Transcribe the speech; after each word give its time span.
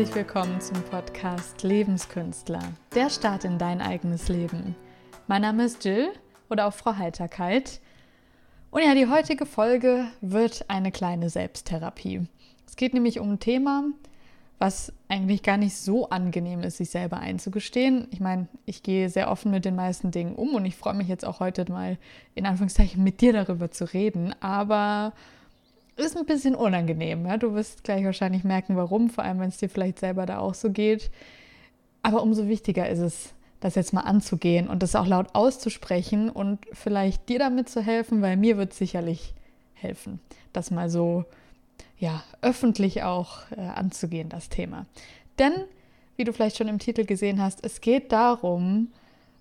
herzlich 0.00 0.16
willkommen 0.16 0.58
zum 0.62 0.82
Podcast 0.84 1.62
Lebenskünstler, 1.62 2.62
der 2.94 3.10
Start 3.10 3.44
in 3.44 3.58
dein 3.58 3.82
eigenes 3.82 4.28
Leben. 4.28 4.74
Mein 5.26 5.42
Name 5.42 5.66
ist 5.66 5.84
Jill 5.84 6.08
oder 6.48 6.66
auch 6.66 6.72
Frau 6.72 6.96
Heiterkeit. 6.96 7.82
Und 8.70 8.82
ja, 8.82 8.94
die 8.94 9.08
heutige 9.08 9.44
Folge 9.44 10.06
wird 10.22 10.64
eine 10.68 10.90
kleine 10.90 11.28
Selbsttherapie. 11.28 12.22
Es 12.66 12.76
geht 12.76 12.94
nämlich 12.94 13.20
um 13.20 13.32
ein 13.32 13.40
Thema, 13.40 13.84
was 14.58 14.90
eigentlich 15.08 15.42
gar 15.42 15.58
nicht 15.58 15.76
so 15.76 16.08
angenehm 16.08 16.62
ist, 16.62 16.78
sich 16.78 16.88
selber 16.88 17.18
einzugestehen. 17.18 18.08
Ich 18.10 18.20
meine, 18.20 18.48
ich 18.64 18.82
gehe 18.82 19.10
sehr 19.10 19.30
offen 19.30 19.50
mit 19.50 19.66
den 19.66 19.76
meisten 19.76 20.10
Dingen 20.10 20.34
um 20.34 20.54
und 20.54 20.64
ich 20.64 20.76
freue 20.76 20.94
mich 20.94 21.08
jetzt 21.08 21.26
auch 21.26 21.40
heute 21.40 21.70
mal 21.70 21.98
in 22.34 22.46
Anführungszeichen 22.46 23.04
mit 23.04 23.20
dir 23.20 23.34
darüber 23.34 23.70
zu 23.70 23.84
reden, 23.84 24.34
aber 24.40 25.12
ist 26.00 26.16
ein 26.16 26.26
bisschen 26.26 26.54
unangenehm. 26.54 27.26
Ja? 27.26 27.36
Du 27.36 27.54
wirst 27.54 27.84
gleich 27.84 28.04
wahrscheinlich 28.04 28.44
merken, 28.44 28.76
warum, 28.76 29.10
vor 29.10 29.24
allem 29.24 29.40
wenn 29.40 29.48
es 29.48 29.58
dir 29.58 29.68
vielleicht 29.68 29.98
selber 29.98 30.26
da 30.26 30.38
auch 30.38 30.54
so 30.54 30.70
geht. 30.70 31.10
Aber 32.02 32.22
umso 32.22 32.48
wichtiger 32.48 32.88
ist 32.88 33.00
es, 33.00 33.34
das 33.60 33.74
jetzt 33.74 33.92
mal 33.92 34.02
anzugehen 34.02 34.68
und 34.68 34.82
das 34.82 34.96
auch 34.96 35.06
laut 35.06 35.34
auszusprechen 35.34 36.30
und 36.30 36.60
vielleicht 36.72 37.28
dir 37.28 37.38
damit 37.38 37.68
zu 37.68 37.82
helfen, 37.82 38.22
weil 38.22 38.36
mir 38.36 38.56
wird 38.56 38.72
sicherlich 38.72 39.34
helfen, 39.74 40.18
das 40.52 40.70
mal 40.70 40.88
so 40.88 41.24
ja, 41.98 42.22
öffentlich 42.40 43.02
auch 43.02 43.42
äh, 43.50 43.60
anzugehen, 43.60 44.30
das 44.30 44.48
Thema. 44.48 44.86
Denn, 45.38 45.52
wie 46.16 46.24
du 46.24 46.32
vielleicht 46.32 46.56
schon 46.56 46.68
im 46.68 46.78
Titel 46.78 47.04
gesehen 47.04 47.42
hast, 47.42 47.62
es 47.64 47.82
geht 47.82 48.12
darum, 48.12 48.88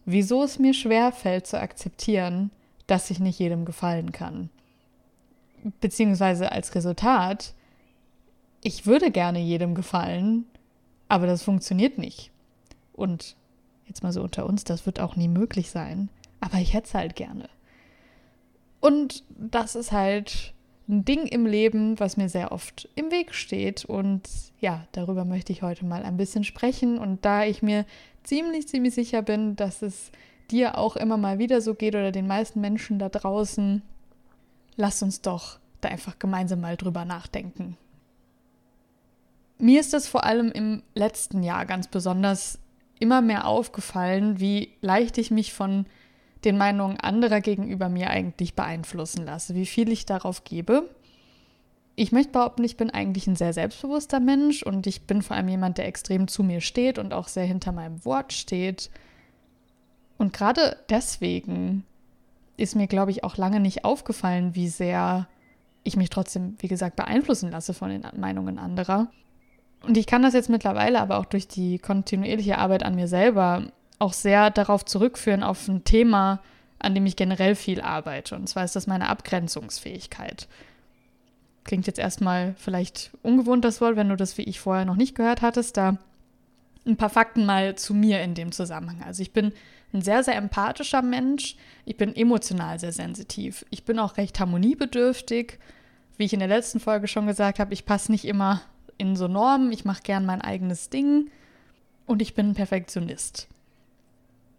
wieso 0.06 0.44
es 0.44 0.60
mir 0.60 0.74
schwer 0.74 1.14
fällt 1.14 1.48
zu 1.48 1.58
akzeptieren, 1.58 2.52
dass 2.88 3.10
ich 3.12 3.22
nicht 3.22 3.40
jedem 3.40 3.64
gefallen 3.64 4.12
kann 4.12 4.50
beziehungsweise 5.82 6.52
als 6.52 6.76
Resultat, 6.76 7.54
ich 8.62 8.86
würde 8.86 9.12
gerne 9.12 9.40
jedem 9.40 9.76
gefallen, 9.76 10.46
aber 11.08 11.28
das 11.28 11.44
funktioniert 11.44 11.98
nicht. 11.98 12.32
Und 12.94 13.36
jetzt 13.88 14.04
mal 14.04 14.12
so 14.12 14.22
unter 14.22 14.46
uns, 14.46 14.64
das 14.64 14.86
wird 14.86 15.00
auch 15.00 15.16
nie 15.16 15.28
möglich 15.28 15.70
sein, 15.70 16.10
aber 16.40 16.58
ich 16.58 16.74
hätte 16.74 16.88
es 16.88 16.94
halt 16.94 17.16
gerne. 17.16 17.50
Und 18.80 19.24
das 19.38 19.76
ist 19.76 19.92
halt 19.92 20.54
ein 20.88 21.06
Ding 21.06 21.28
im 21.28 21.46
Leben, 21.46 22.00
was 22.00 22.18
mir 22.18 22.30
sehr 22.30 22.52
oft 22.52 22.90
im 22.96 23.12
Weg 23.12 23.34
steht. 23.34 23.86
Und 23.86 24.28
ja, 24.60 24.86
darüber 24.92 25.24
möchte 25.24 25.52
ich 25.54 25.62
heute 25.62 25.86
mal 25.86 26.04
ein 26.04 26.18
bisschen 26.18 26.44
sprechen. 26.44 26.98
Und 26.98 27.24
da 27.26 27.44
ich 27.46 27.62
mir 27.62 27.86
ziemlich, 28.24 28.68
ziemlich 28.68 28.96
sicher 28.96 29.22
bin, 29.22 29.56
dass 29.56 29.82
es 29.82 30.12
dir 30.50 30.78
auch 30.78 30.96
immer 30.96 31.18
mal 31.18 31.38
wieder 31.38 31.62
so 31.62 31.76
geht 31.76 31.94
oder 31.94 32.12
den 32.12 32.26
meisten 32.26 32.60
Menschen 32.60 32.98
da 32.98 33.10
draußen, 33.10 33.84
lass 34.80 35.04
uns 35.04 35.22
doch 35.22 35.60
da 35.82 35.90
einfach 35.90 36.18
gemeinsam 36.20 36.62
mal 36.62 36.78
drüber 36.78 37.04
nachdenken. 37.04 37.78
Mir 39.58 39.82
ist 39.82 39.94
es 39.94 40.08
vor 40.08 40.24
allem 40.24 40.52
im 40.52 40.84
letzten 40.96 41.44
Jahr 41.44 41.66
ganz 41.66 41.90
besonders 41.90 42.60
immer 42.98 43.22
mehr 43.22 43.46
aufgefallen, 43.46 44.40
wie 44.40 44.74
leicht 44.82 45.18
ich 45.18 45.32
mich 45.32 45.54
von 45.54 45.86
den 46.46 46.58
Meinungen 46.58 46.98
anderer 46.98 47.42
gegenüber 47.42 47.90
mir 47.90 48.10
eigentlich 48.10 48.54
beeinflussen 48.56 49.26
lasse, 49.26 49.54
wie 49.54 49.66
viel 49.66 49.92
ich 49.92 50.06
darauf 50.06 50.46
gebe. 50.46 50.90
Ich 51.98 52.14
möchte 52.14 52.32
behaupten, 52.32 52.64
ich 52.64 52.78
bin 52.78 52.90
eigentlich 52.90 53.28
ein 53.28 53.36
sehr 53.36 53.52
selbstbewusster 53.52 54.22
Mensch 54.22 54.64
und 54.64 54.88
ich 54.88 55.02
bin 55.02 55.22
vor 55.22 55.36
allem 55.36 55.50
jemand, 55.50 55.78
der 55.78 55.88
extrem 55.88 56.30
zu 56.30 56.42
mir 56.42 56.62
steht 56.62 56.98
und 56.98 57.14
auch 57.14 57.28
sehr 57.28 57.46
hinter 57.46 57.74
meinem 57.74 58.06
Wort 58.06 58.32
steht. 58.32 58.90
Und 60.18 60.32
gerade 60.32 60.78
deswegen 60.90 61.84
ist 62.60 62.76
mir, 62.76 62.88
glaube 62.88 63.12
ich, 63.12 63.24
auch 63.24 63.38
lange 63.38 63.60
nicht 63.60 63.86
aufgefallen, 63.86 64.56
wie 64.56 64.70
sehr 64.70 65.28
ich 65.84 65.96
mich 65.96 66.10
trotzdem, 66.10 66.56
wie 66.60 66.68
gesagt, 66.68 66.96
beeinflussen 66.96 67.52
lasse 67.52 67.74
von 67.74 67.90
den 67.90 68.06
Meinungen 68.18 68.60
anderer. 68.60 69.08
Und 69.82 69.98
ich 69.98 70.08
kann 70.08 70.24
das 70.24 70.34
jetzt 70.34 70.50
mittlerweile 70.50 71.00
aber 71.00 71.18
auch 71.18 71.26
durch 71.26 71.48
die 71.48 71.80
kontinuierliche 71.80 72.58
Arbeit 72.58 72.84
an 72.84 72.96
mir 72.96 73.08
selber 73.08 73.64
auch 73.98 74.14
sehr 74.14 74.50
darauf 74.50 74.86
zurückführen, 74.86 75.44
auf 75.44 75.68
ein 75.68 75.84
Thema, 75.84 76.42
an 76.80 76.96
dem 76.96 77.06
ich 77.06 77.16
generell 77.16 77.56
viel 77.56 77.82
arbeite. 77.82 78.36
Und 78.36 78.48
zwar 78.48 78.64
ist 78.64 78.76
das 78.76 78.88
meine 78.88 79.10
Abgrenzungsfähigkeit. 79.10 80.48
Klingt 81.64 81.88
jetzt 81.88 82.00
erstmal 82.00 82.56
vielleicht 82.58 83.12
ungewohnt 83.22 83.64
das 83.66 83.82
Wort, 83.82 83.96
wenn 83.96 84.10
du 84.10 84.16
das 84.16 84.38
wie 84.38 84.44
ich 84.44 84.60
vorher 84.60 84.86
noch 84.86 84.96
nicht 84.96 85.16
gehört 85.16 85.42
hattest. 85.42 85.78
Da 85.78 85.98
ein 86.86 86.98
paar 86.98 87.10
Fakten 87.10 87.46
mal 87.46 87.76
zu 87.76 87.94
mir 87.94 88.22
in 88.22 88.34
dem 88.34 88.52
Zusammenhang. 88.52 89.04
Also 89.06 89.22
ich 89.22 89.34
bin 89.34 89.54
ein 89.94 90.02
sehr, 90.02 90.24
sehr 90.24 90.36
empathischer 90.36 91.02
Mensch. 91.02 91.56
Ich 91.86 91.98
bin 91.98 92.16
emotional 92.16 92.80
sehr 92.80 92.92
sensitiv. 92.92 93.66
Ich 93.70 93.84
bin 93.84 94.00
auch 94.00 94.18
recht 94.18 94.40
harmoniebedürftig. 94.40 95.58
Wie 96.18 96.26
ich 96.26 96.34
in 96.34 96.40
der 96.40 96.48
letzten 96.48 96.80
Folge 96.80 97.08
schon 97.08 97.28
gesagt 97.28 97.60
habe, 97.60 97.74
ich 97.74 97.86
passe 97.86 98.12
nicht 98.12 98.26
immer 98.26 98.62
in 98.98 99.16
so 99.16 99.28
Normen. 99.28 99.72
Ich 99.72 99.86
mache 99.86 100.04
gern 100.04 100.26
mein 100.26 100.42
eigenes 100.42 100.90
Ding. 100.90 101.30
Und 102.06 102.22
ich 102.22 102.34
bin 102.34 102.50
ein 102.50 102.56
Perfektionist. 102.56 103.48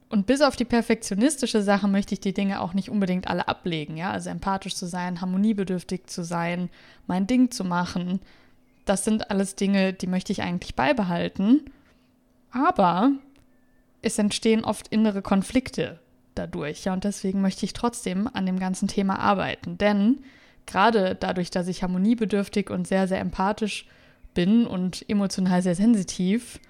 Und 0.09 0.27
bis 0.27 0.41
auf 0.41 0.57
die 0.57 0.65
perfektionistische 0.65 1.63
Sache 1.63 1.87
möchte 1.87 2.15
ich 2.15 2.21
die 2.21 2.35
Dinge 2.35 2.61
auch 2.61 2.75
nicht 2.75 2.91
unbedingt 2.91 3.29
alle 3.29 3.47
ablegen, 3.47 3.97
ja. 3.97 4.11
Also 4.11 4.31
empathisch 4.31 4.75
zu 4.75 4.87
sein, 4.87 5.21
harmoniebedürftig 5.21 6.07
zu 6.07 6.25
sein, 6.25 6.69
mein 7.07 7.29
Ding 7.29 7.53
zu 7.53 7.65
machen. 7.65 8.21
Das 8.85 9.05
sind 9.05 9.31
alles 9.31 9.55
Dinge, 9.55 9.93
die 9.93 10.09
möchte 10.09 10.33
ich 10.33 10.43
eigentlich 10.43 10.75
beibehalten. 10.75 11.65
Aber 12.51 13.13
es 14.03 14.19
entstehen 14.19 14.65
oft 14.65 14.89
innere 14.89 15.23
Konflikte 15.23 15.99
dadurch. 16.35 16.85
Ja, 16.85 16.93
und 16.93 17.05
deswegen 17.05 17.41
möchte 17.41 17.65
ich 17.67 17.73
trotzdem 17.73 18.29
an 18.33 18.47
dem 18.47 18.59
ganzen 18.59 18.89
Thema 18.89 19.19
arbeiten. 19.19 19.79
Denn 19.79 20.21
gerade 20.67 21.15
dadurch, 21.15 21.51
dass 21.51 21.69
ich 21.69 21.83
harmoniebedürftig 21.83 22.71
und 22.71 22.87
sehr, 22.87 23.09
sehr 23.09 23.21
empathisch 23.21 23.87
bin 24.35 24.67
und 24.67 25.05
emotional 25.09 25.63
sehr 25.63 25.75
sensitiv, 25.75 26.61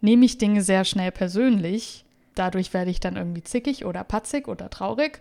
nehme 0.00 0.24
ich 0.24 0.38
Dinge 0.38 0.62
sehr 0.62 0.84
schnell 0.84 1.12
persönlich. 1.12 2.04
Dadurch 2.34 2.72
werde 2.72 2.90
ich 2.90 3.00
dann 3.00 3.16
irgendwie 3.16 3.42
zickig 3.42 3.84
oder 3.84 4.04
patzig 4.04 4.48
oder 4.48 4.70
traurig. 4.70 5.20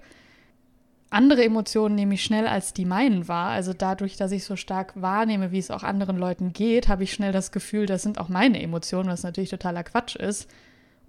Andere 1.12 1.44
Emotionen 1.44 1.96
nehme 1.96 2.14
ich 2.14 2.24
schnell 2.24 2.48
als 2.48 2.74
die 2.74 2.86
meinen 2.86 3.28
wahr. 3.28 3.50
Also 3.50 3.74
dadurch, 3.74 4.16
dass 4.16 4.32
ich 4.32 4.44
so 4.44 4.56
stark 4.56 4.94
wahrnehme, 4.96 5.52
wie 5.52 5.58
es 5.58 5.72
auch 5.72 5.84
anderen 5.84 6.18
Leuten 6.18 6.54
geht, 6.54 6.88
habe 6.88 7.04
ich 7.04 7.14
schnell 7.14 7.32
das 7.32 7.52
Gefühl, 7.52 7.88
das 7.88 8.04
sind 8.04 8.20
auch 8.20 8.30
meine 8.30 8.62
Emotionen, 8.62 9.10
was 9.10 9.24
natürlich 9.24 9.50
totaler 9.50 9.84
Quatsch 9.84 10.16
ist. 10.16 10.48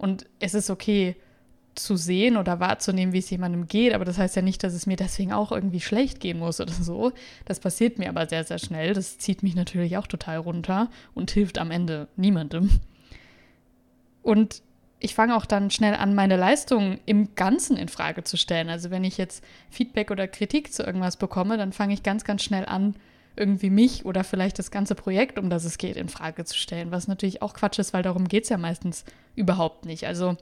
Und 0.01 0.25
es 0.39 0.55
ist 0.55 0.71
okay 0.71 1.15
zu 1.75 1.95
sehen 1.95 2.35
oder 2.35 2.59
wahrzunehmen, 2.59 3.13
wie 3.13 3.19
es 3.19 3.29
jemandem 3.29 3.67
geht, 3.67 3.93
aber 3.93 4.03
das 4.03 4.17
heißt 4.17 4.35
ja 4.35 4.41
nicht, 4.41 4.63
dass 4.63 4.73
es 4.73 4.87
mir 4.87 4.95
deswegen 4.95 5.31
auch 5.31 5.51
irgendwie 5.51 5.79
schlecht 5.79 6.19
gehen 6.19 6.39
muss 6.39 6.59
oder 6.59 6.73
so. 6.73 7.11
Das 7.45 7.59
passiert 7.59 7.99
mir 7.99 8.09
aber 8.09 8.27
sehr, 8.27 8.43
sehr 8.43 8.57
schnell. 8.57 8.93
Das 8.93 9.19
zieht 9.19 9.43
mich 9.43 9.53
natürlich 9.53 9.97
auch 9.97 10.07
total 10.07 10.37
runter 10.37 10.89
und 11.13 11.29
hilft 11.29 11.59
am 11.59 11.69
Ende 11.69 12.07
niemandem. 12.15 12.79
Und 14.23 14.63
ich 14.97 15.13
fange 15.13 15.35
auch 15.35 15.45
dann 15.45 15.69
schnell 15.69 15.93
an, 15.93 16.15
meine 16.15 16.35
Leistung 16.35 16.99
im 17.05 17.35
Ganzen 17.35 17.77
in 17.77 17.87
Frage 17.87 18.23
zu 18.23 18.37
stellen. 18.37 18.69
Also 18.69 18.89
wenn 18.89 19.03
ich 19.03 19.19
jetzt 19.19 19.43
Feedback 19.69 20.09
oder 20.09 20.27
Kritik 20.27 20.73
zu 20.73 20.81
irgendwas 20.81 21.17
bekomme, 21.17 21.57
dann 21.57 21.73
fange 21.73 21.93
ich 21.93 22.01
ganz, 22.01 22.23
ganz 22.23 22.41
schnell 22.41 22.65
an, 22.65 22.95
irgendwie 23.35 23.69
mich 23.69 24.05
oder 24.05 24.23
vielleicht 24.23 24.59
das 24.59 24.71
ganze 24.71 24.95
Projekt, 24.95 25.39
um 25.39 25.49
das 25.49 25.63
es 25.63 25.77
geht, 25.77 25.95
in 25.95 26.09
Frage 26.09 26.45
zu 26.45 26.57
stellen, 26.57 26.91
was 26.91 27.07
natürlich 27.07 27.41
auch 27.41 27.53
Quatsch 27.53 27.79
ist, 27.79 27.93
weil 27.93 28.03
darum 28.03 28.27
geht 28.27 28.43
es 28.43 28.49
ja 28.49 28.57
meistens 28.57 29.05
überhaupt 29.35 29.85
nicht. 29.85 30.05
Also 30.05 30.35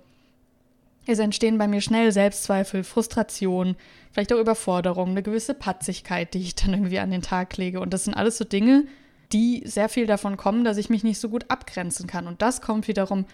es 1.06 1.20
entstehen 1.20 1.58
bei 1.58 1.68
mir 1.68 1.82
schnell 1.82 2.12
Selbstzweifel, 2.12 2.84
Frustration, 2.84 3.76
vielleicht 4.12 4.34
auch 4.34 4.40
Überforderung, 4.40 5.10
eine 5.10 5.24
gewisse 5.24 5.54
Patzigkeit, 5.54 6.34
die 6.34 6.40
ich 6.40 6.56
dann 6.56 6.74
irgendwie 6.74 7.00
an 7.00 7.12
den 7.12 7.22
Tag 7.22 7.58
lege. 7.58 7.80
Und 7.80 7.94
das 7.94 8.06
sind 8.06 8.16
alles 8.16 8.38
so 8.38 8.46
Dinge, 8.46 8.86
die 9.32 9.64
sehr 9.66 9.90
viel 9.90 10.08
davon 10.08 10.38
kommen, 10.38 10.64
dass 10.64 10.78
ich 10.78 10.90
mich 10.90 11.04
nicht 11.04 11.20
so 11.20 11.30
gut 11.30 11.46
abgrenzen 11.50 12.08
kann. 12.08 12.28
Und 12.28 12.42
das 12.42 12.62
kommt 12.62 12.88
wiederum 12.88 13.26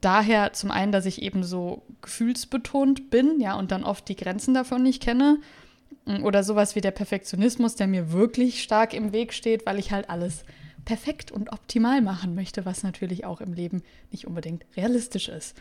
daher 0.00 0.52
zum 0.52 0.70
einen, 0.70 0.92
dass 0.92 1.06
ich 1.06 1.22
eben 1.22 1.44
so 1.44 1.82
gefühlsbetont 2.02 3.10
bin, 3.10 3.40
ja, 3.40 3.54
und 3.54 3.70
dann 3.70 3.84
oft 3.84 4.08
die 4.08 4.16
Grenzen 4.16 4.54
davon 4.54 4.82
nicht 4.82 5.02
kenne 5.02 5.38
oder 6.22 6.42
sowas 6.42 6.74
wie 6.74 6.80
der 6.80 6.90
Perfektionismus, 6.90 7.76
der 7.76 7.86
mir 7.86 8.12
wirklich 8.12 8.62
stark 8.62 8.92
im 8.92 9.12
Weg 9.12 9.32
steht, 9.32 9.64
weil 9.66 9.78
ich 9.78 9.90
halt 9.90 10.10
alles 10.10 10.44
perfekt 10.84 11.32
und 11.32 11.52
optimal 11.52 12.02
machen 12.02 12.34
möchte, 12.34 12.64
was 12.64 12.82
natürlich 12.82 13.24
auch 13.24 13.40
im 13.40 13.54
Leben 13.54 13.82
nicht 14.10 14.26
unbedingt 14.26 14.64
realistisch 14.76 15.28
ist. 15.28 15.56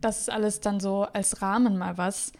Das 0.00 0.20
ist 0.20 0.30
alles 0.30 0.60
dann 0.60 0.78
so 0.78 1.02
als 1.02 1.42
Rahmen 1.42 1.76
mal 1.76 1.98
was, 1.98 2.32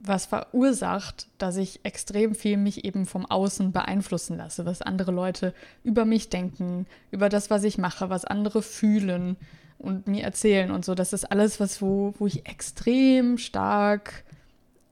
was 0.00 0.26
verursacht, 0.26 1.28
dass 1.38 1.56
ich 1.56 1.80
extrem 1.84 2.34
viel 2.34 2.56
mich 2.56 2.84
eben 2.84 3.06
vom 3.06 3.24
Außen 3.26 3.72
beeinflussen 3.72 4.36
lasse, 4.36 4.66
was 4.66 4.82
andere 4.82 5.12
Leute 5.12 5.54
über 5.82 6.04
mich 6.04 6.28
denken, 6.28 6.86
über 7.10 7.28
das, 7.28 7.50
was 7.50 7.64
ich 7.64 7.78
mache, 7.78 8.10
was 8.10 8.24
andere 8.24 8.62
fühlen 8.62 9.36
und 9.78 10.06
mir 10.06 10.24
erzählen 10.24 10.70
und 10.70 10.84
so. 10.84 10.94
Das 10.94 11.12
ist 11.12 11.24
alles 11.24 11.58
was, 11.60 11.80
wo, 11.80 12.14
wo 12.18 12.26
ich 12.26 12.46
extrem 12.46 13.38
stark, 13.38 14.24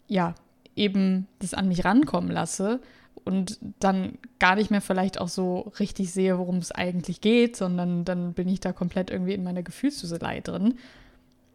ja, 0.08 0.34
eben 0.76 1.26
das 1.40 1.54
an 1.54 1.68
mich 1.68 1.84
rankommen 1.84 2.30
lasse 2.30 2.80
und 3.24 3.58
dann 3.80 4.18
gar 4.38 4.54
nicht 4.54 4.70
mehr 4.70 4.80
vielleicht 4.80 5.20
auch 5.20 5.28
so 5.28 5.72
richtig 5.80 6.12
sehe, 6.12 6.38
worum 6.38 6.58
es 6.58 6.70
eigentlich 6.70 7.20
geht, 7.20 7.56
sondern 7.56 8.04
dann 8.04 8.34
bin 8.34 8.48
ich 8.48 8.60
da 8.60 8.72
komplett 8.72 9.10
irgendwie 9.10 9.34
in 9.34 9.42
meiner 9.42 9.62
Gefühlsduselei 9.62 10.40
drin. 10.40 10.74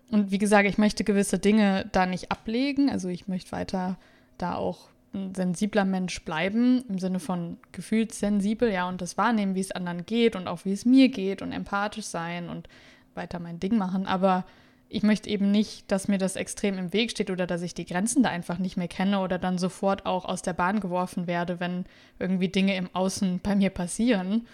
Und 0.10 0.32
wie 0.32 0.38
gesagt, 0.38 0.68
ich 0.68 0.78
möchte 0.78 1.06
gewisse 1.06 1.40
Dinge 1.40 1.88
da 1.94 2.06
nicht 2.06 2.32
ablegen, 2.32 2.90
also 2.90 3.08
ich 3.08 3.30
möchte 3.30 3.54
weiter 3.54 3.98
da 4.38 4.56
auch 4.56 4.90
ein 5.14 5.36
sensibler 5.36 5.86
Mensch 5.86 6.24
bleiben, 6.24 6.84
im 6.90 7.00
Sinne 7.00 7.20
von 7.20 7.58
gefühlssensibel, 7.72 8.72
ja, 8.72 8.88
und 8.88 9.02
das 9.02 9.18
wahrnehmen, 9.18 9.56
wie 9.56 9.62
es 9.62 9.72
anderen 9.72 10.06
geht 10.06 10.36
und 10.36 10.48
auch 10.48 10.66
wie 10.66 10.72
es 10.72 10.86
mir 10.86 11.10
geht 11.10 11.42
und 11.42 11.52
empathisch 11.52 12.06
sein 12.06 12.50
und 12.50 12.68
weiter 13.14 13.40
mein 13.40 13.60
Ding 13.60 13.78
machen. 13.78 14.08
Aber 14.08 14.46
ich 14.94 15.04
möchte 15.04 15.30
eben 15.30 15.52
nicht, 15.52 15.90
dass 15.92 16.08
mir 16.08 16.18
das 16.18 16.36
extrem 16.36 16.78
im 16.78 16.92
Weg 16.92 17.12
steht 17.12 17.32
oder 17.32 17.48
dass 17.48 17.62
ich 17.62 17.74
die 17.74 17.86
Grenzen 17.86 18.24
da 18.24 18.30
einfach 18.30 18.58
nicht 18.58 18.76
mehr 18.76 18.90
kenne 18.90 19.20
oder 19.20 19.40
dann 19.40 19.58
sofort 19.58 20.06
auch 20.06 20.26
aus 20.26 20.42
der 20.42 20.54
Bahn 20.54 20.82
geworfen 20.82 21.28
werde, 21.28 21.60
wenn 21.60 21.86
irgendwie 22.20 22.50
Dinge 22.50 22.76
im 22.76 22.90
Außen 22.94 23.40
bei 23.42 23.56
mir 23.56 23.70
passieren. 23.70 24.48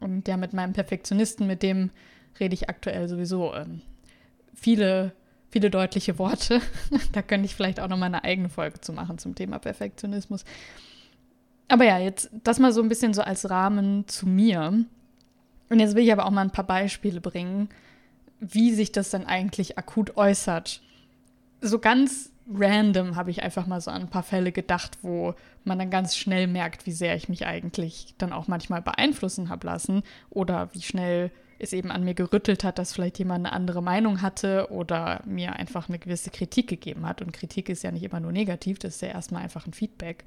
Und 0.00 0.26
ja, 0.26 0.36
mit 0.36 0.52
meinem 0.52 0.72
Perfektionisten, 0.72 1.46
mit 1.46 1.62
dem 1.62 1.90
rede 2.40 2.54
ich 2.54 2.68
aktuell 2.68 3.08
sowieso 3.08 3.54
ähm, 3.54 3.82
viele 4.54 5.12
viele 5.54 5.70
deutliche 5.70 6.18
Worte. 6.18 6.60
da 7.12 7.22
könnte 7.22 7.46
ich 7.46 7.54
vielleicht 7.54 7.78
auch 7.78 7.86
noch 7.86 7.96
mal 7.96 8.06
eine 8.06 8.24
eigene 8.24 8.48
Folge 8.48 8.80
zu 8.80 8.92
machen 8.92 9.18
zum 9.18 9.36
Thema 9.36 9.60
Perfektionismus. 9.60 10.44
Aber 11.68 11.84
ja, 11.84 11.96
jetzt 12.00 12.28
das 12.42 12.58
mal 12.58 12.72
so 12.72 12.82
ein 12.82 12.88
bisschen 12.88 13.14
so 13.14 13.22
als 13.22 13.48
Rahmen 13.48 14.08
zu 14.08 14.26
mir. 14.26 14.84
Und 15.70 15.78
jetzt 15.78 15.94
will 15.94 16.02
ich 16.02 16.12
aber 16.12 16.26
auch 16.26 16.32
mal 16.32 16.40
ein 16.40 16.50
paar 16.50 16.66
Beispiele 16.66 17.20
bringen, 17.20 17.68
wie 18.52 18.72
sich 18.72 18.92
das 18.92 19.10
dann 19.10 19.26
eigentlich 19.26 19.78
akut 19.78 20.16
äußert. 20.16 20.80
So 21.60 21.78
ganz 21.78 22.30
random 22.52 23.16
habe 23.16 23.30
ich 23.30 23.42
einfach 23.42 23.66
mal 23.66 23.80
so 23.80 23.90
an 23.90 24.02
ein 24.02 24.10
paar 24.10 24.22
Fälle 24.22 24.52
gedacht, 24.52 24.98
wo 25.02 25.34
man 25.64 25.78
dann 25.78 25.90
ganz 25.90 26.16
schnell 26.16 26.46
merkt, 26.46 26.86
wie 26.86 26.92
sehr 26.92 27.16
ich 27.16 27.28
mich 27.28 27.46
eigentlich 27.46 28.14
dann 28.18 28.32
auch 28.32 28.48
manchmal 28.48 28.82
beeinflussen 28.82 29.48
habe 29.48 29.66
lassen 29.66 30.02
oder 30.30 30.68
wie 30.74 30.82
schnell 30.82 31.30
es 31.58 31.72
eben 31.72 31.90
an 31.90 32.04
mir 32.04 32.14
gerüttelt 32.14 32.64
hat, 32.64 32.78
dass 32.78 32.92
vielleicht 32.92 33.18
jemand 33.18 33.46
eine 33.46 33.54
andere 33.54 33.82
Meinung 33.82 34.20
hatte 34.20 34.70
oder 34.70 35.22
mir 35.24 35.54
einfach 35.54 35.88
eine 35.88 35.98
gewisse 35.98 36.30
Kritik 36.30 36.68
gegeben 36.68 37.06
hat. 37.06 37.22
Und 37.22 37.32
Kritik 37.32 37.68
ist 37.68 37.82
ja 37.82 37.92
nicht 37.92 38.02
immer 38.02 38.20
nur 38.20 38.32
negativ, 38.32 38.78
das 38.78 38.96
ist 38.96 39.02
ja 39.02 39.08
erstmal 39.08 39.42
einfach 39.42 39.66
ein 39.66 39.72
Feedback. 39.72 40.24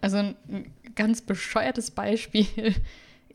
Also 0.00 0.18
ein, 0.18 0.36
ganz 0.94 1.22
bescheuertes 1.22 1.90
Beispiel. 1.90 2.46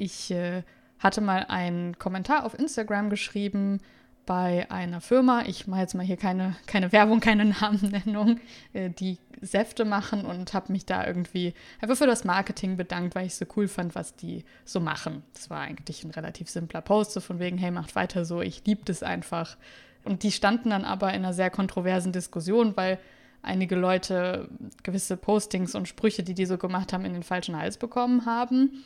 Ich 0.01 0.31
äh, 0.31 0.63
hatte 0.99 1.21
mal 1.21 1.45
einen 1.47 1.97
Kommentar 1.97 2.45
auf 2.45 2.57
Instagram 2.57 3.09
geschrieben, 3.09 3.79
bei 4.29 4.69
einer 4.69 5.01
Firma, 5.01 5.41
ich 5.47 5.65
mache 5.65 5.81
jetzt 5.81 5.95
mal 5.95 6.05
hier 6.05 6.15
keine, 6.15 6.55
keine 6.67 6.91
Werbung, 6.91 7.19
keine 7.19 7.45
Namennennung, 7.61 8.39
äh, 8.73 8.91
die 8.91 9.17
Säfte 9.41 9.85
machen 9.85 10.23
und 10.23 10.53
habe 10.53 10.71
mich 10.71 10.85
da 10.85 11.07
irgendwie 11.07 11.55
einfach 11.81 11.97
für 11.97 12.05
das 12.05 12.25
Marketing 12.25 12.77
bedankt, 12.77 13.15
weil 13.15 13.25
ich 13.25 13.33
so 13.33 13.45
cool 13.55 13.67
fand, 13.67 13.95
was 13.95 14.15
die 14.15 14.45
so 14.65 14.79
machen. 14.79 15.23
Das 15.33 15.49
war 15.49 15.61
eigentlich 15.61 16.03
ein 16.03 16.11
relativ 16.11 16.47
simpler 16.47 16.81
Post, 16.81 17.13
so 17.13 17.21
von 17.21 17.39
wegen, 17.39 17.57
hey, 17.57 17.71
macht 17.71 17.95
weiter 17.95 18.23
so, 18.23 18.41
ich 18.41 18.63
liebe 18.67 18.81
das 18.85 19.01
einfach. 19.01 19.57
Und 20.03 20.21
die 20.21 20.31
standen 20.31 20.69
dann 20.69 20.85
aber 20.85 21.09
in 21.09 21.23
einer 21.23 21.33
sehr 21.33 21.49
kontroversen 21.49 22.11
Diskussion, 22.11 22.77
weil 22.77 22.99
einige 23.41 23.75
Leute 23.75 24.47
gewisse 24.83 25.17
Postings 25.17 25.73
und 25.73 25.87
Sprüche, 25.87 26.21
die 26.21 26.35
die 26.35 26.45
so 26.45 26.59
gemacht 26.59 26.93
haben, 26.93 27.03
in 27.03 27.13
den 27.13 27.23
falschen 27.23 27.57
Hals 27.57 27.77
bekommen 27.77 28.27
haben. 28.27 28.83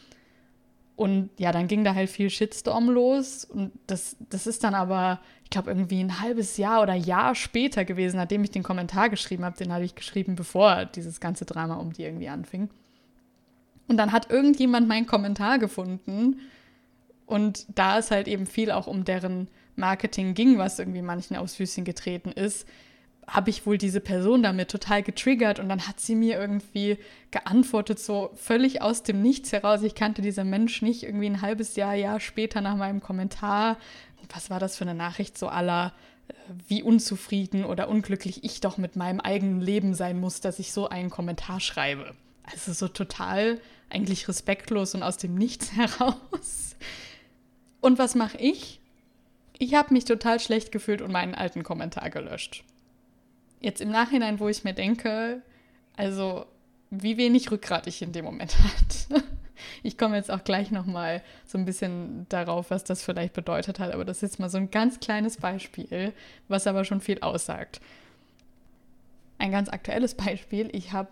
Und 0.95 1.31
ja, 1.39 1.51
dann 1.51 1.67
ging 1.67 1.83
da 1.83 1.95
halt 1.95 2.09
viel 2.09 2.29
Shitstorm 2.29 2.89
los. 2.89 3.45
Und 3.45 3.71
das, 3.87 4.15
das 4.29 4.45
ist 4.45 4.63
dann 4.63 4.75
aber, 4.75 5.19
ich 5.43 5.49
glaube, 5.49 5.71
irgendwie 5.71 5.99
ein 5.99 6.21
halbes 6.21 6.57
Jahr 6.57 6.83
oder 6.83 6.93
Jahr 6.93 7.33
später 7.33 7.83
gewesen, 7.83 8.17
nachdem 8.17 8.43
ich 8.43 8.51
den 8.51 8.63
Kommentar 8.63 9.09
geschrieben 9.09 9.43
habe. 9.43 9.57
Den 9.57 9.73
habe 9.73 9.85
ich 9.85 9.95
geschrieben, 9.95 10.35
bevor 10.35 10.85
dieses 10.85 11.19
ganze 11.19 11.45
Drama 11.45 11.75
um 11.75 11.93
die 11.93 12.03
irgendwie 12.03 12.29
anfing. 12.29 12.69
Und 13.87 13.97
dann 13.97 14.11
hat 14.11 14.29
irgendjemand 14.29 14.87
meinen 14.87 15.07
Kommentar 15.07 15.57
gefunden. 15.57 16.39
Und 17.25 17.65
da 17.73 17.97
es 17.97 18.11
halt 18.11 18.27
eben 18.27 18.45
viel 18.45 18.69
auch 18.69 18.85
um 18.87 19.03
deren 19.03 19.47
Marketing 19.75 20.35
ging, 20.35 20.59
was 20.59 20.77
irgendwie 20.77 21.01
manchen 21.01 21.35
aufs 21.35 21.55
Füßchen 21.55 21.85
getreten 21.85 22.31
ist, 22.31 22.67
habe 23.27 23.49
ich 23.49 23.65
wohl 23.65 23.77
diese 23.77 24.01
Person 24.01 24.43
damit 24.43 24.69
total 24.69 25.03
getriggert 25.03 25.59
und 25.59 25.69
dann 25.69 25.87
hat 25.87 25.99
sie 25.99 26.15
mir 26.15 26.39
irgendwie 26.39 26.97
geantwortet, 27.31 27.99
so 27.99 28.31
völlig 28.35 28.81
aus 28.81 29.03
dem 29.03 29.21
Nichts 29.21 29.51
heraus. 29.51 29.81
Ich 29.83 29.95
kannte 29.95 30.21
diesen 30.21 30.49
Mensch 30.49 30.81
nicht, 30.81 31.03
irgendwie 31.03 31.27
ein 31.27 31.41
halbes 31.41 31.75
Jahr, 31.75 31.93
Jahr 31.93 32.19
später 32.19 32.61
nach 32.61 32.75
meinem 32.75 33.01
Kommentar. 33.01 33.77
Was 34.33 34.49
war 34.49 34.59
das 34.59 34.77
für 34.77 34.83
eine 34.83 34.95
Nachricht 34.95 35.37
so 35.37 35.47
aller, 35.47 35.93
äh, 36.27 36.33
wie 36.67 36.83
unzufrieden 36.83 37.65
oder 37.65 37.87
unglücklich 37.87 38.43
ich 38.43 38.61
doch 38.61 38.77
mit 38.77 38.95
meinem 38.95 39.19
eigenen 39.19 39.61
Leben 39.61 39.93
sein 39.93 40.19
muss, 40.19 40.41
dass 40.41 40.59
ich 40.59 40.71
so 40.71 40.89
einen 40.89 41.09
Kommentar 41.09 41.59
schreibe. 41.59 42.13
Also 42.43 42.73
so 42.73 42.87
total 42.87 43.59
eigentlich 43.89 44.27
respektlos 44.27 44.95
und 44.95 45.03
aus 45.03 45.17
dem 45.17 45.35
Nichts 45.35 45.71
heraus. 45.75 46.75
Und 47.79 47.99
was 47.99 48.15
mache 48.15 48.37
ich? 48.37 48.79
Ich 49.59 49.75
habe 49.75 49.93
mich 49.93 50.05
total 50.05 50.39
schlecht 50.39 50.71
gefühlt 50.71 51.01
und 51.01 51.11
meinen 51.11 51.35
alten 51.35 51.63
Kommentar 51.63 52.09
gelöscht 52.09 52.65
jetzt 53.63 53.81
im 53.81 53.89
Nachhinein, 53.89 54.39
wo 54.39 54.49
ich 54.49 54.63
mir 54.63 54.73
denke, 54.73 55.41
also 55.95 56.45
wie 56.91 57.17
wenig 57.17 57.49
Rückgrat 57.49 57.87
ich 57.87 58.03
in 58.03 58.11
dem 58.11 58.25
Moment 58.25 58.55
hatte. 58.63 59.23
Ich 59.81 59.97
komme 59.97 60.17
jetzt 60.17 60.29
auch 60.29 60.43
gleich 60.43 60.71
nochmal 60.71 61.23
so 61.45 61.57
ein 61.57 61.65
bisschen 61.65 62.27
darauf, 62.29 62.69
was 62.69 62.83
das 62.83 63.01
vielleicht 63.01 63.33
bedeutet 63.33 63.79
hat, 63.79 63.93
aber 63.93 64.05
das 64.05 64.17
ist 64.17 64.21
jetzt 64.21 64.39
mal 64.39 64.49
so 64.49 64.57
ein 64.57 64.69
ganz 64.69 64.99
kleines 64.99 65.37
Beispiel, 65.37 66.13
was 66.47 66.67
aber 66.67 66.83
schon 66.83 67.01
viel 67.01 67.21
aussagt. 67.21 67.79
Ein 69.37 69.51
ganz 69.51 69.69
aktuelles 69.69 70.15
Beispiel, 70.15 70.69
ich 70.73 70.91
habe 70.91 71.09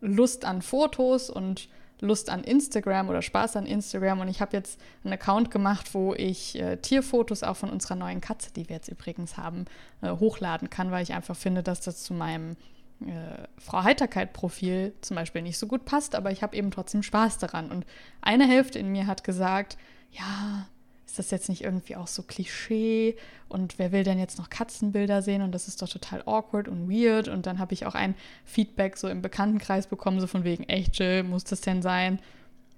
Lust 0.00 0.44
an 0.44 0.62
Fotos 0.62 1.30
und 1.30 1.68
Lust 2.00 2.30
an 2.30 2.44
Instagram 2.44 3.08
oder 3.08 3.22
Spaß 3.22 3.56
an 3.56 3.66
Instagram 3.66 4.20
und 4.20 4.28
ich 4.28 4.40
habe 4.40 4.56
jetzt 4.56 4.80
einen 5.04 5.12
Account 5.14 5.50
gemacht, 5.50 5.94
wo 5.94 6.14
ich 6.14 6.58
äh, 6.58 6.76
Tierfotos 6.76 7.42
auch 7.42 7.56
von 7.56 7.70
unserer 7.70 7.96
neuen 7.96 8.20
Katze, 8.20 8.52
die 8.52 8.68
wir 8.68 8.76
jetzt 8.76 8.88
übrigens 8.88 9.36
haben, 9.36 9.64
äh, 10.02 10.10
hochladen 10.10 10.70
kann, 10.70 10.90
weil 10.90 11.02
ich 11.02 11.12
einfach 11.12 11.36
finde, 11.36 11.62
dass 11.62 11.80
das 11.80 12.02
zu 12.02 12.14
meinem 12.14 12.56
äh, 13.00 13.46
Frau 13.58 13.82
Heiterkeit-Profil 13.82 14.94
zum 15.00 15.16
Beispiel 15.16 15.42
nicht 15.42 15.58
so 15.58 15.66
gut 15.66 15.84
passt, 15.84 16.14
aber 16.14 16.30
ich 16.30 16.42
habe 16.42 16.56
eben 16.56 16.70
trotzdem 16.70 17.02
Spaß 17.02 17.38
daran. 17.38 17.70
Und 17.70 17.86
eine 18.20 18.46
Hälfte 18.46 18.78
in 18.78 18.88
mir 18.88 19.06
hat 19.06 19.24
gesagt, 19.24 19.76
ja, 20.10 20.66
ist 21.08 21.18
das 21.18 21.30
jetzt 21.30 21.48
nicht 21.48 21.64
irgendwie 21.64 21.96
auch 21.96 22.06
so 22.06 22.22
Klischee? 22.22 23.16
Und 23.48 23.78
wer 23.78 23.92
will 23.92 24.04
denn 24.04 24.18
jetzt 24.18 24.38
noch 24.38 24.50
Katzenbilder 24.50 25.22
sehen? 25.22 25.40
Und 25.40 25.52
das 25.52 25.66
ist 25.66 25.80
doch 25.80 25.88
total 25.88 26.22
awkward 26.26 26.68
und 26.68 26.90
weird. 26.90 27.28
Und 27.28 27.46
dann 27.46 27.58
habe 27.58 27.72
ich 27.72 27.86
auch 27.86 27.94
ein 27.94 28.14
Feedback 28.44 28.98
so 28.98 29.08
im 29.08 29.22
Bekanntenkreis 29.22 29.86
bekommen, 29.86 30.20
so 30.20 30.26
von 30.26 30.44
wegen, 30.44 30.64
echt, 30.64 30.98
Jill, 30.98 31.22
muss 31.22 31.44
das 31.44 31.62
denn 31.62 31.80
sein? 31.80 32.18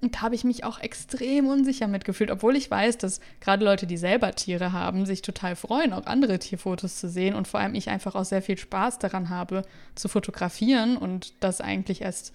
Und 0.01 0.15
da 0.15 0.23
habe 0.23 0.37
ich 0.37 0.45
mich 0.45 0.63
auch 0.63 0.79
extrem 0.79 1.49
unsicher 1.49 1.89
mitgefühlt, 1.89 2.31
obwohl 2.31 2.55
ich 2.55 2.71
weiß, 2.71 2.99
dass 2.99 3.21
gerade 3.41 3.65
Leute, 3.65 3.89
die 3.89 3.97
selber 3.97 4.31
Tiere 4.33 4.73
haben, 4.73 5.07
sich 5.07 5.23
total 5.23 5.57
freuen, 5.57 5.93
auch 5.93 6.07
andere 6.07 6.39
Tierfotos 6.39 7.01
zu 7.01 7.09
sehen. 7.09 7.35
Und 7.35 7.49
vor 7.49 7.59
allem 7.59 7.75
ich 7.75 7.91
einfach 7.91 8.15
auch 8.15 8.25
sehr 8.25 8.43
viel 8.43 8.57
Spaß 8.57 9.01
daran 9.01 9.29
habe, 9.29 9.63
zu 9.97 10.07
fotografieren 10.07 10.97
und 10.97 11.35
das 11.41 11.61
eigentlich 11.61 12.03
erst, 12.03 12.33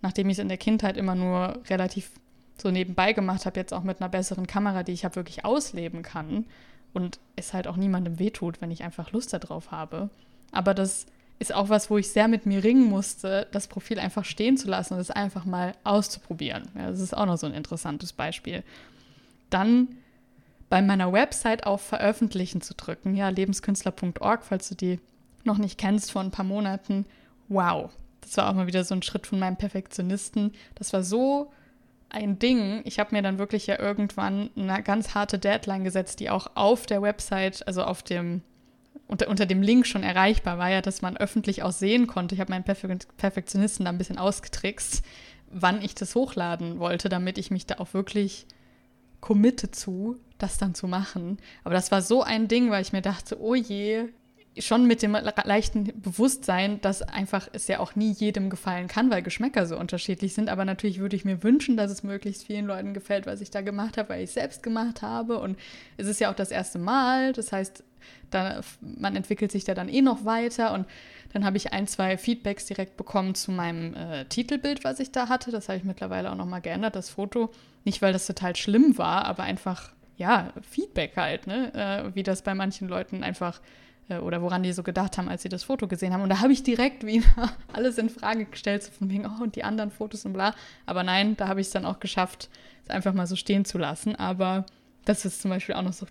nachdem 0.00 0.30
ich 0.30 0.38
es 0.38 0.42
in 0.42 0.48
der 0.48 0.56
Kindheit 0.56 0.96
immer 0.96 1.14
nur 1.14 1.60
relativ 1.68 2.12
so 2.60 2.70
nebenbei 2.70 3.12
gemacht 3.12 3.46
habe, 3.46 3.58
jetzt 3.58 3.74
auch 3.74 3.82
mit 3.82 4.00
einer 4.00 4.08
besseren 4.08 4.46
Kamera, 4.46 4.82
die 4.82 4.92
ich 4.92 5.04
habe 5.04 5.16
wirklich 5.16 5.44
ausleben 5.44 6.02
kann 6.02 6.46
und 6.92 7.18
es 7.36 7.52
halt 7.52 7.66
auch 7.66 7.76
niemandem 7.76 8.18
wehtut, 8.18 8.60
wenn 8.60 8.70
ich 8.70 8.84
einfach 8.84 9.12
Lust 9.12 9.32
darauf 9.32 9.70
habe. 9.70 10.10
Aber 10.52 10.74
das 10.74 11.06
ist 11.38 11.52
auch 11.52 11.68
was, 11.68 11.90
wo 11.90 11.98
ich 11.98 12.10
sehr 12.10 12.28
mit 12.28 12.46
mir 12.46 12.62
ringen 12.62 12.88
musste, 12.88 13.48
das 13.50 13.66
Profil 13.66 13.98
einfach 13.98 14.24
stehen 14.24 14.56
zu 14.56 14.68
lassen 14.68 14.94
und 14.94 15.00
es 15.00 15.10
einfach 15.10 15.44
mal 15.44 15.74
auszuprobieren. 15.82 16.68
Ja, 16.76 16.90
das 16.90 17.00
ist 17.00 17.16
auch 17.16 17.26
noch 17.26 17.36
so 17.36 17.46
ein 17.46 17.54
interessantes 17.54 18.12
Beispiel. 18.12 18.62
Dann 19.50 19.88
bei 20.70 20.80
meiner 20.80 21.12
Website 21.12 21.66
auf 21.66 21.82
Veröffentlichen 21.82 22.60
zu 22.60 22.74
drücken, 22.74 23.16
ja, 23.16 23.28
lebenskünstler.org, 23.28 24.44
falls 24.44 24.68
du 24.68 24.74
die 24.74 25.00
noch 25.42 25.58
nicht 25.58 25.78
kennst, 25.78 26.12
vor 26.12 26.22
ein 26.22 26.30
paar 26.30 26.44
Monaten. 26.44 27.04
Wow, 27.48 27.90
das 28.20 28.36
war 28.36 28.48
auch 28.48 28.54
mal 28.54 28.66
wieder 28.66 28.84
so 28.84 28.94
ein 28.94 29.02
Schritt 29.02 29.26
von 29.26 29.38
meinem 29.38 29.56
Perfektionisten. 29.56 30.52
Das 30.76 30.92
war 30.92 31.02
so 31.02 31.52
ein 32.14 32.38
Ding. 32.38 32.82
Ich 32.84 32.98
habe 32.98 33.14
mir 33.14 33.22
dann 33.22 33.38
wirklich 33.38 33.66
ja 33.66 33.78
irgendwann 33.78 34.50
eine 34.56 34.82
ganz 34.82 35.14
harte 35.14 35.38
Deadline 35.38 35.84
gesetzt, 35.84 36.20
die 36.20 36.30
auch 36.30 36.48
auf 36.54 36.86
der 36.86 37.02
Website, 37.02 37.66
also 37.66 37.82
auf 37.82 38.02
dem 38.02 38.42
unter, 39.06 39.28
unter 39.28 39.46
dem 39.46 39.62
Link 39.62 39.86
schon 39.86 40.02
erreichbar 40.02 40.58
war, 40.58 40.70
ja, 40.70 40.80
dass 40.80 41.02
man 41.02 41.16
öffentlich 41.16 41.62
auch 41.62 41.72
sehen 41.72 42.06
konnte. 42.06 42.34
Ich 42.34 42.40
habe 42.40 42.52
meinen 42.52 42.64
Perfektionisten 42.64 43.84
da 43.84 43.90
ein 43.90 43.98
bisschen 43.98 44.18
ausgetrickst, 44.18 45.04
wann 45.50 45.82
ich 45.82 45.94
das 45.94 46.14
hochladen 46.14 46.78
wollte, 46.78 47.08
damit 47.08 47.36
ich 47.36 47.50
mich 47.50 47.66
da 47.66 47.76
auch 47.78 47.92
wirklich 47.92 48.46
committe 49.20 49.70
zu, 49.70 50.16
das 50.38 50.58
dann 50.58 50.74
zu 50.74 50.88
machen. 50.88 51.38
Aber 51.64 51.74
das 51.74 51.90
war 51.90 52.02
so 52.02 52.22
ein 52.22 52.48
Ding, 52.48 52.70
weil 52.70 52.82
ich 52.82 52.92
mir 52.92 53.02
dachte, 53.02 53.40
oh 53.40 53.54
je, 53.54 54.08
schon 54.58 54.86
mit 54.86 55.02
dem 55.02 55.12
leichten 55.12 56.00
Bewusstsein, 56.00 56.80
dass 56.80 57.02
einfach 57.02 57.48
es 57.52 57.66
ja 57.66 57.80
auch 57.80 57.96
nie 57.96 58.12
jedem 58.12 58.50
gefallen 58.50 58.86
kann, 58.86 59.10
weil 59.10 59.22
Geschmäcker 59.22 59.66
so 59.66 59.76
unterschiedlich 59.76 60.34
sind. 60.34 60.48
Aber 60.48 60.64
natürlich 60.64 61.00
würde 61.00 61.16
ich 61.16 61.24
mir 61.24 61.42
wünschen, 61.42 61.76
dass 61.76 61.90
es 61.90 62.02
möglichst 62.02 62.44
vielen 62.44 62.66
Leuten 62.66 62.94
gefällt, 62.94 63.26
was 63.26 63.40
ich 63.40 63.50
da 63.50 63.62
gemacht 63.62 63.98
habe, 63.98 64.10
weil 64.10 64.22
ich 64.22 64.30
selbst 64.30 64.62
gemacht 64.62 65.02
habe. 65.02 65.38
Und 65.38 65.58
es 65.96 66.06
ist 66.06 66.20
ja 66.20 66.30
auch 66.30 66.36
das 66.36 66.50
erste 66.50 66.78
Mal. 66.78 67.32
Das 67.32 67.50
heißt, 67.50 67.82
da, 68.30 68.60
man 68.80 69.16
entwickelt 69.16 69.50
sich 69.50 69.64
da 69.64 69.74
dann 69.74 69.88
eh 69.88 70.02
noch 70.02 70.24
weiter. 70.24 70.72
Und 70.72 70.86
dann 71.32 71.44
habe 71.44 71.56
ich 71.56 71.72
ein, 71.72 71.88
zwei 71.88 72.16
Feedbacks 72.16 72.66
direkt 72.66 72.96
bekommen 72.96 73.34
zu 73.34 73.50
meinem 73.50 73.94
äh, 73.94 74.24
Titelbild, 74.26 74.84
was 74.84 75.00
ich 75.00 75.10
da 75.10 75.28
hatte. 75.28 75.50
Das 75.50 75.68
habe 75.68 75.78
ich 75.78 75.84
mittlerweile 75.84 76.30
auch 76.30 76.36
nochmal 76.36 76.60
geändert, 76.60 76.94
das 76.94 77.10
Foto. 77.10 77.50
Nicht, 77.84 78.02
weil 78.02 78.12
das 78.12 78.26
total 78.26 78.54
schlimm 78.54 78.98
war, 78.98 79.24
aber 79.24 79.42
einfach, 79.42 79.90
ja, 80.16 80.52
Feedback 80.62 81.16
halt, 81.16 81.48
ne? 81.48 81.74
Äh, 81.74 82.14
wie 82.14 82.22
das 82.22 82.42
bei 82.42 82.54
manchen 82.54 82.88
Leuten 82.88 83.24
einfach 83.24 83.60
oder 84.08 84.42
woran 84.42 84.62
die 84.62 84.72
so 84.72 84.82
gedacht 84.82 85.16
haben, 85.18 85.28
als 85.28 85.42
sie 85.42 85.48
das 85.48 85.64
Foto 85.64 85.88
gesehen 85.88 86.12
haben. 86.12 86.22
Und 86.22 86.28
da 86.28 86.40
habe 86.40 86.52
ich 86.52 86.62
direkt 86.62 87.06
wieder 87.06 87.52
alles 87.72 87.98
in 87.98 88.10
Frage 88.10 88.44
gestellt, 88.44 88.82
so 88.82 88.92
von 88.92 89.10
wegen, 89.10 89.26
oh, 89.26 89.42
und 89.42 89.56
die 89.56 89.64
anderen 89.64 89.90
Fotos 89.90 90.24
und 90.24 90.32
bla. 90.32 90.54
Aber 90.86 91.02
nein, 91.02 91.36
da 91.36 91.48
habe 91.48 91.60
ich 91.60 91.68
es 91.68 91.72
dann 91.72 91.86
auch 91.86 92.00
geschafft, 92.00 92.48
es 92.84 92.90
einfach 92.90 93.14
mal 93.14 93.26
so 93.26 93.36
stehen 93.36 93.64
zu 93.64 93.78
lassen. 93.78 94.16
Aber 94.16 94.66
das 95.04 95.24
ist 95.24 95.42
zum 95.42 95.50
Beispiel 95.50 95.74
auch 95.74 95.82
noch 95.82 95.92
so, 95.92 96.06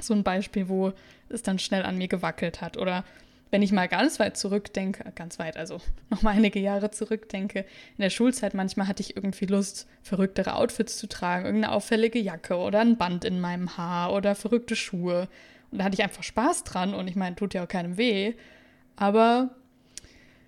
so 0.00 0.14
ein 0.14 0.22
Beispiel, 0.22 0.68
wo 0.68 0.92
es 1.28 1.42
dann 1.42 1.58
schnell 1.58 1.84
an 1.84 1.98
mir 1.98 2.08
gewackelt 2.08 2.60
hat. 2.60 2.76
Oder 2.76 3.04
wenn 3.50 3.62
ich 3.62 3.70
mal 3.70 3.86
ganz 3.86 4.18
weit 4.18 4.36
zurückdenke, 4.36 5.12
ganz 5.14 5.38
weit, 5.38 5.56
also 5.56 5.80
noch 6.10 6.22
mal 6.22 6.34
einige 6.34 6.58
Jahre 6.58 6.90
zurückdenke, 6.90 7.60
in 7.60 8.02
der 8.02 8.10
Schulzeit 8.10 8.54
manchmal 8.54 8.88
hatte 8.88 9.02
ich 9.02 9.16
irgendwie 9.16 9.46
Lust, 9.46 9.86
verrücktere 10.02 10.56
Outfits 10.56 10.96
zu 10.96 11.06
tragen, 11.06 11.44
irgendeine 11.44 11.72
auffällige 11.72 12.18
Jacke 12.18 12.56
oder 12.56 12.80
ein 12.80 12.96
Band 12.96 13.24
in 13.24 13.40
meinem 13.40 13.76
Haar 13.76 14.12
oder 14.12 14.34
verrückte 14.34 14.74
Schuhe. 14.76 15.28
Da 15.76 15.84
hatte 15.84 15.94
ich 15.94 16.02
einfach 16.02 16.22
Spaß 16.22 16.64
dran 16.64 16.94
und 16.94 17.08
ich 17.08 17.16
meine, 17.16 17.36
tut 17.36 17.54
ja 17.54 17.64
auch 17.64 17.68
keinem 17.68 17.96
weh. 17.96 18.34
Aber 18.96 19.50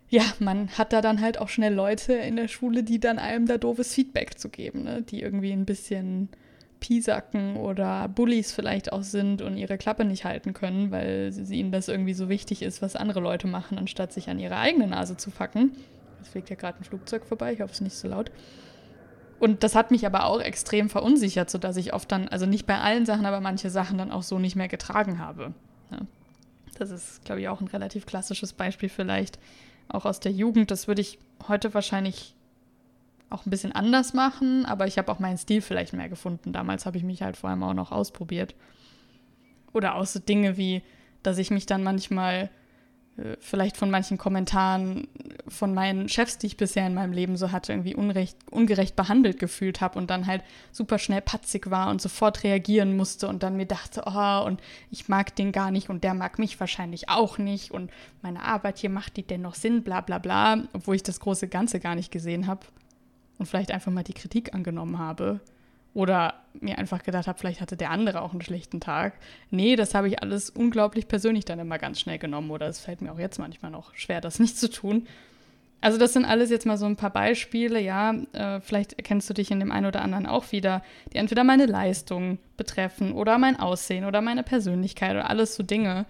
ja, 0.09 0.23
man 0.38 0.68
hat 0.71 0.92
da 0.92 1.00
dann 1.00 1.21
halt 1.21 1.38
auch 1.38 1.49
schnell 1.49 1.75
Leute 1.75 2.12
in 2.12 2.37
der 2.37 2.49
Schule, 2.49 2.83
die 2.83 3.00
dann 3.00 3.18
einem 3.18 3.47
da 3.47 3.59
doofes 3.59 3.92
Feedback 3.92 4.38
zu 4.38 4.49
geben, 4.49 4.85
ne? 4.85 5.02
die 5.02 5.21
irgendwie 5.21 5.52
ein 5.52 5.66
bisschen 5.66 6.28
Piesacken 6.78 7.56
oder 7.56 8.06
Bullies 8.09 8.52
vielleicht 8.52 8.92
auch 8.92 9.02
sind 9.02 9.42
und 9.42 9.56
ihre 9.56 9.78
Klappe 9.78 10.04
nicht 10.04 10.25
halten 10.25 10.52
können, 10.52 10.90
weil 10.90 11.33
sie, 11.33 11.59
ihnen 11.59 11.73
das 11.73 11.88
irgendwie 11.88 12.14
so 12.14 12.28
wichtig 12.28 12.62
ist, 12.62 12.83
was 12.83 12.97
andere 12.97 13.21
Leute 13.21 13.47
machen, 13.47 13.78
anstatt 13.78 14.12
sich 14.12 14.28
an 14.28 14.38
ihre 14.38 14.56
eigene 14.56 14.87
Nase 14.87 15.16
zu 15.16 15.30
facken. 15.30 15.73
Es 16.23 16.28
fliegt 16.28 16.50
ja 16.50 16.56
gerade 16.56 16.78
ein 16.80 16.85
Flugzeug 16.85 17.25
vorbei, 17.25 17.52
ich 17.52 17.61
hoffe, 17.61 17.73
es 17.73 17.78
ist 17.78 17.83
nicht 17.83 17.97
so 17.97 18.09
laut. 18.09 18.30
Und 19.38 19.62
das 19.62 19.74
hat 19.74 19.90
mich 19.90 20.06
aber 20.06 20.24
auch 20.24 20.40
extrem 20.40 20.88
verunsichert, 20.88 21.50
sodass 21.50 21.76
ich 21.76 21.92
oft 21.92 22.10
dann, 22.10 22.28
also 22.28 22.46
nicht 22.46 22.66
bei 22.66 22.78
allen 22.78 23.04
Sachen, 23.04 23.26
aber 23.26 23.40
manche 23.40 23.70
Sachen 23.70 23.98
dann 23.98 24.10
auch 24.10 24.22
so 24.22 24.38
nicht 24.38 24.56
mehr 24.56 24.68
getragen 24.68 25.18
habe. 25.18 25.52
Ja. 25.90 25.98
Das 26.78 26.90
ist, 26.90 27.24
glaube 27.24 27.40
ich, 27.40 27.48
auch 27.48 27.60
ein 27.60 27.68
relativ 27.68 28.06
klassisches 28.06 28.52
Beispiel 28.52 28.88
vielleicht, 28.88 29.38
auch 29.88 30.04
aus 30.04 30.20
der 30.20 30.32
Jugend. 30.32 30.70
Das 30.70 30.88
würde 30.88 31.02
ich 31.02 31.18
heute 31.48 31.74
wahrscheinlich 31.74 32.34
auch 33.28 33.44
ein 33.44 33.50
bisschen 33.50 33.72
anders 33.72 34.14
machen, 34.14 34.64
aber 34.66 34.86
ich 34.86 34.98
habe 34.98 35.10
auch 35.10 35.18
meinen 35.18 35.38
Stil 35.38 35.60
vielleicht 35.60 35.92
mehr 35.92 36.08
gefunden. 36.08 36.52
Damals 36.52 36.86
habe 36.86 36.96
ich 36.96 37.02
mich 37.04 37.22
halt 37.22 37.36
vor 37.36 37.50
allem 37.50 37.62
auch 37.62 37.74
noch 37.74 37.92
ausprobiert. 37.92 38.54
Oder 39.72 39.96
auch 39.96 40.06
so 40.06 40.20
Dinge 40.20 40.56
wie, 40.56 40.82
dass 41.22 41.38
ich 41.38 41.50
mich 41.50 41.66
dann 41.66 41.82
manchmal 41.82 42.50
vielleicht 43.40 43.78
von 43.78 43.90
manchen 43.90 44.18
Kommentaren 44.18 45.08
von 45.49 45.73
meinen 45.73 46.08
Chefs, 46.08 46.37
die 46.37 46.49
ich 46.49 46.56
bisher 46.58 46.87
in 46.87 46.94
meinem 46.94 47.12
Leben 47.12 47.37
so 47.38 47.50
hatte, 47.50 47.73
irgendwie 47.73 47.94
unrecht, 47.94 48.37
ungerecht 48.50 48.94
behandelt 48.94 49.38
gefühlt 49.38 49.80
habe 49.80 49.99
und 49.99 50.11
dann 50.11 50.26
halt 50.26 50.42
super 50.70 50.99
schnell 50.99 51.23
patzig 51.23 51.70
war 51.70 51.88
und 51.88 52.02
sofort 52.02 52.44
reagieren 52.44 52.94
musste 52.96 53.28
und 53.28 53.42
dann 53.42 53.56
mir 53.56 53.66
dachte, 53.66 54.02
oh, 54.04 54.44
und 54.44 54.61
ich 54.90 55.08
mag 55.08 55.35
den 55.35 55.50
gar 55.50 55.70
nicht 55.70 55.88
und 55.88 56.04
der 56.04 56.12
mag 56.12 56.38
mich 56.38 56.61
wahrscheinlich 56.61 57.08
auch 57.08 57.38
nicht 57.38 57.70
und 57.70 57.90
meine 58.20 58.42
Arbeit 58.42 58.78
hier 58.78 58.90
macht 58.90 59.16
die 59.16 59.23
denn 59.23 59.42
noch 59.42 59.54
Sinn, 59.54 59.82
bla 59.82 60.02
bla 60.02 60.18
bla, 60.18 60.64
obwohl 60.75 60.96
ich 60.96 61.02
das 61.02 61.20
große 61.20 61.49
Ganze 61.49 61.80
gar 61.80 61.94
nicht 61.94 62.11
gesehen 62.11 62.46
habe 62.46 62.66
und 63.38 63.46
vielleicht 63.46 63.70
einfach 63.70 63.92
mal 63.92 64.04
die 64.04 64.14
Kritik 64.14 64.54
angenommen 64.54 64.99
habe 64.99 65.40
oder 65.96 66.34
mir 66.60 66.76
einfach 66.76 67.02
gedacht 67.02 67.26
habe, 67.26 67.38
vielleicht 67.38 67.62
hatte 67.62 67.78
der 67.78 67.90
andere 67.90 68.20
auch 68.20 68.32
einen 68.32 68.42
schlechten 68.42 68.80
Tag. 68.80 69.14
Nee, 69.50 69.76
das 69.76 69.94
habe 69.94 70.08
ich 70.08 70.22
alles 70.22 70.50
unglaublich 70.50 71.08
persönlich 71.08 71.46
dann 71.46 71.58
immer 71.58 71.78
ganz 71.78 72.00
schnell 72.00 72.18
genommen 72.18 72.50
oder 72.50 72.66
es 72.66 72.80
fällt 72.80 73.00
mir 73.00 73.12
auch 73.12 73.18
jetzt 73.18 73.38
manchmal 73.38 73.70
noch 73.70 73.94
schwer, 73.94 74.20
das 74.20 74.38
nicht 74.38 74.58
zu 74.58 74.68
tun. 74.68 75.06
Also 75.80 75.96
das 75.96 76.12
sind 76.12 76.26
alles 76.26 76.50
jetzt 76.50 76.66
mal 76.66 76.76
so 76.76 76.84
ein 76.84 76.96
paar 76.96 77.10
Beispiele, 77.10 77.80
ja, 77.80 78.12
äh, 78.34 78.60
vielleicht 78.60 78.92
erkennst 78.92 79.30
du 79.30 79.34
dich 79.34 79.50
in 79.50 79.58
dem 79.58 79.72
einen 79.72 79.86
oder 79.86 80.02
anderen 80.02 80.26
auch 80.26 80.52
wieder, 80.52 80.82
die 81.14 81.16
entweder 81.16 81.44
meine 81.44 81.64
Leistung 81.64 82.38
betreffen 82.58 83.12
oder 83.12 83.38
mein 83.38 83.58
Aussehen 83.58 84.04
oder 84.04 84.20
meine 84.20 84.42
Persönlichkeit 84.42 85.12
oder 85.12 85.30
alles 85.30 85.54
so 85.54 85.62
Dinge, 85.62 86.04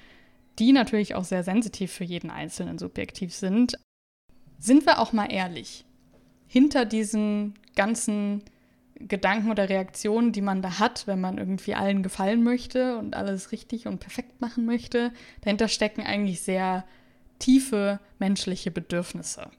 die 0.59 0.73
natürlich 0.73 1.15
auch 1.15 1.25
sehr 1.25 1.45
sensitiv 1.45 1.93
für 1.93 2.05
jeden 2.05 2.31
Einzelnen 2.31 2.79
subjektiv 2.79 3.33
sind. 3.33 3.79
Sind 4.59 4.85
wir 4.85 4.99
auch 4.99 5.13
mal 5.13 5.31
ehrlich, 5.31 5.85
hinter 6.49 6.85
diesen 6.87 7.55
ganzen 7.77 8.43
Gedanken 8.99 9.51
oder 9.51 9.69
Reaktionen, 9.69 10.33
die 10.33 10.41
man 10.41 10.63
da 10.63 10.79
hat, 10.79 11.07
wenn 11.07 11.21
man 11.21 11.39
irgendwie 11.39 11.75
allen 11.75 12.03
gefallen 12.03 12.43
möchte 12.43 12.97
und 12.99 13.15
alles 13.15 13.53
richtig 13.53 13.87
und 13.87 13.99
perfekt 13.99 14.41
machen 14.41 14.65
möchte, 14.65 15.13
dahinter 15.43 15.69
stecken 15.69 16.03
eigentlich 16.03 16.41
sehr 16.43 16.85
tiefe 17.39 18.01
menschliche 18.19 18.71
Bedürfnisse. 18.71 19.51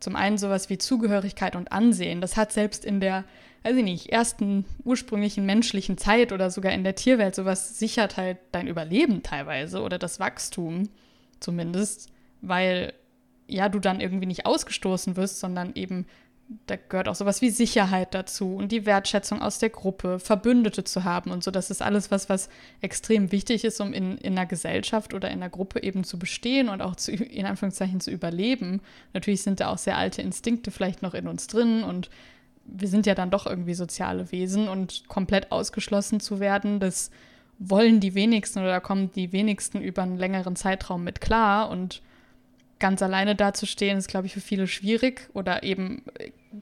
Zum 0.00 0.16
einen 0.16 0.38
sowas 0.38 0.70
wie 0.70 0.78
Zugehörigkeit 0.78 1.56
und 1.56 1.72
Ansehen. 1.72 2.20
Das 2.20 2.36
hat 2.36 2.52
selbst 2.52 2.84
in 2.84 3.00
der, 3.00 3.24
weiß 3.62 3.76
ich 3.76 3.84
nicht, 3.84 4.08
ersten 4.10 4.64
ursprünglichen 4.82 5.44
menschlichen 5.46 5.98
Zeit 5.98 6.32
oder 6.32 6.50
sogar 6.50 6.72
in 6.72 6.84
der 6.84 6.94
Tierwelt 6.94 7.34
sowas 7.34 7.78
sichert 7.78 8.16
halt 8.16 8.38
dein 8.50 8.66
Überleben 8.66 9.22
teilweise 9.22 9.82
oder 9.82 9.98
das 9.98 10.18
Wachstum 10.18 10.88
zumindest, 11.38 12.08
weil 12.40 12.94
ja 13.46 13.68
du 13.68 13.78
dann 13.78 14.00
irgendwie 14.00 14.26
nicht 14.26 14.46
ausgestoßen 14.46 15.16
wirst, 15.16 15.40
sondern 15.40 15.72
eben 15.74 16.06
da 16.66 16.76
gehört 16.76 17.08
auch 17.08 17.14
sowas 17.14 17.42
wie 17.42 17.50
Sicherheit 17.50 18.12
dazu 18.12 18.56
und 18.56 18.72
die 18.72 18.84
Wertschätzung 18.84 19.40
aus 19.40 19.58
der 19.58 19.70
Gruppe, 19.70 20.18
Verbündete 20.18 20.82
zu 20.82 21.04
haben 21.04 21.30
und 21.30 21.44
so. 21.44 21.50
Das 21.50 21.70
ist 21.70 21.80
alles 21.80 22.10
was, 22.10 22.28
was 22.28 22.48
extrem 22.80 23.30
wichtig 23.30 23.64
ist, 23.64 23.80
um 23.80 23.92
in, 23.92 24.18
in 24.18 24.32
einer 24.32 24.46
Gesellschaft 24.46 25.14
oder 25.14 25.28
in 25.28 25.34
einer 25.34 25.50
Gruppe 25.50 25.82
eben 25.82 26.02
zu 26.02 26.18
bestehen 26.18 26.68
und 26.68 26.82
auch 26.82 26.96
zu, 26.96 27.12
in 27.12 27.46
Anführungszeichen 27.46 28.00
zu 28.00 28.10
überleben. 28.10 28.80
Natürlich 29.12 29.42
sind 29.42 29.60
da 29.60 29.68
auch 29.68 29.78
sehr 29.78 29.96
alte 29.96 30.22
Instinkte 30.22 30.70
vielleicht 30.70 31.02
noch 31.02 31.14
in 31.14 31.28
uns 31.28 31.46
drin 31.46 31.84
und 31.84 32.10
wir 32.64 32.88
sind 32.88 33.06
ja 33.06 33.14
dann 33.14 33.30
doch 33.30 33.46
irgendwie 33.46 33.74
soziale 33.74 34.32
Wesen 34.32 34.68
und 34.68 35.08
komplett 35.08 35.52
ausgeschlossen 35.52 36.20
zu 36.20 36.40
werden, 36.40 36.80
das 36.80 37.10
wollen 37.58 38.00
die 38.00 38.14
wenigsten 38.14 38.60
oder 38.60 38.80
kommen 38.80 39.12
die 39.12 39.32
wenigsten 39.32 39.80
über 39.80 40.02
einen 40.02 40.16
längeren 40.16 40.56
Zeitraum 40.56 41.04
mit 41.04 41.20
klar 41.20 41.68
und 41.68 42.00
ganz 42.80 43.02
alleine 43.02 43.36
dazustehen, 43.36 43.98
ist, 43.98 44.08
glaube 44.08 44.26
ich, 44.26 44.32
für 44.32 44.40
viele 44.40 44.66
schwierig. 44.66 45.28
Oder 45.34 45.62
eben, 45.62 46.02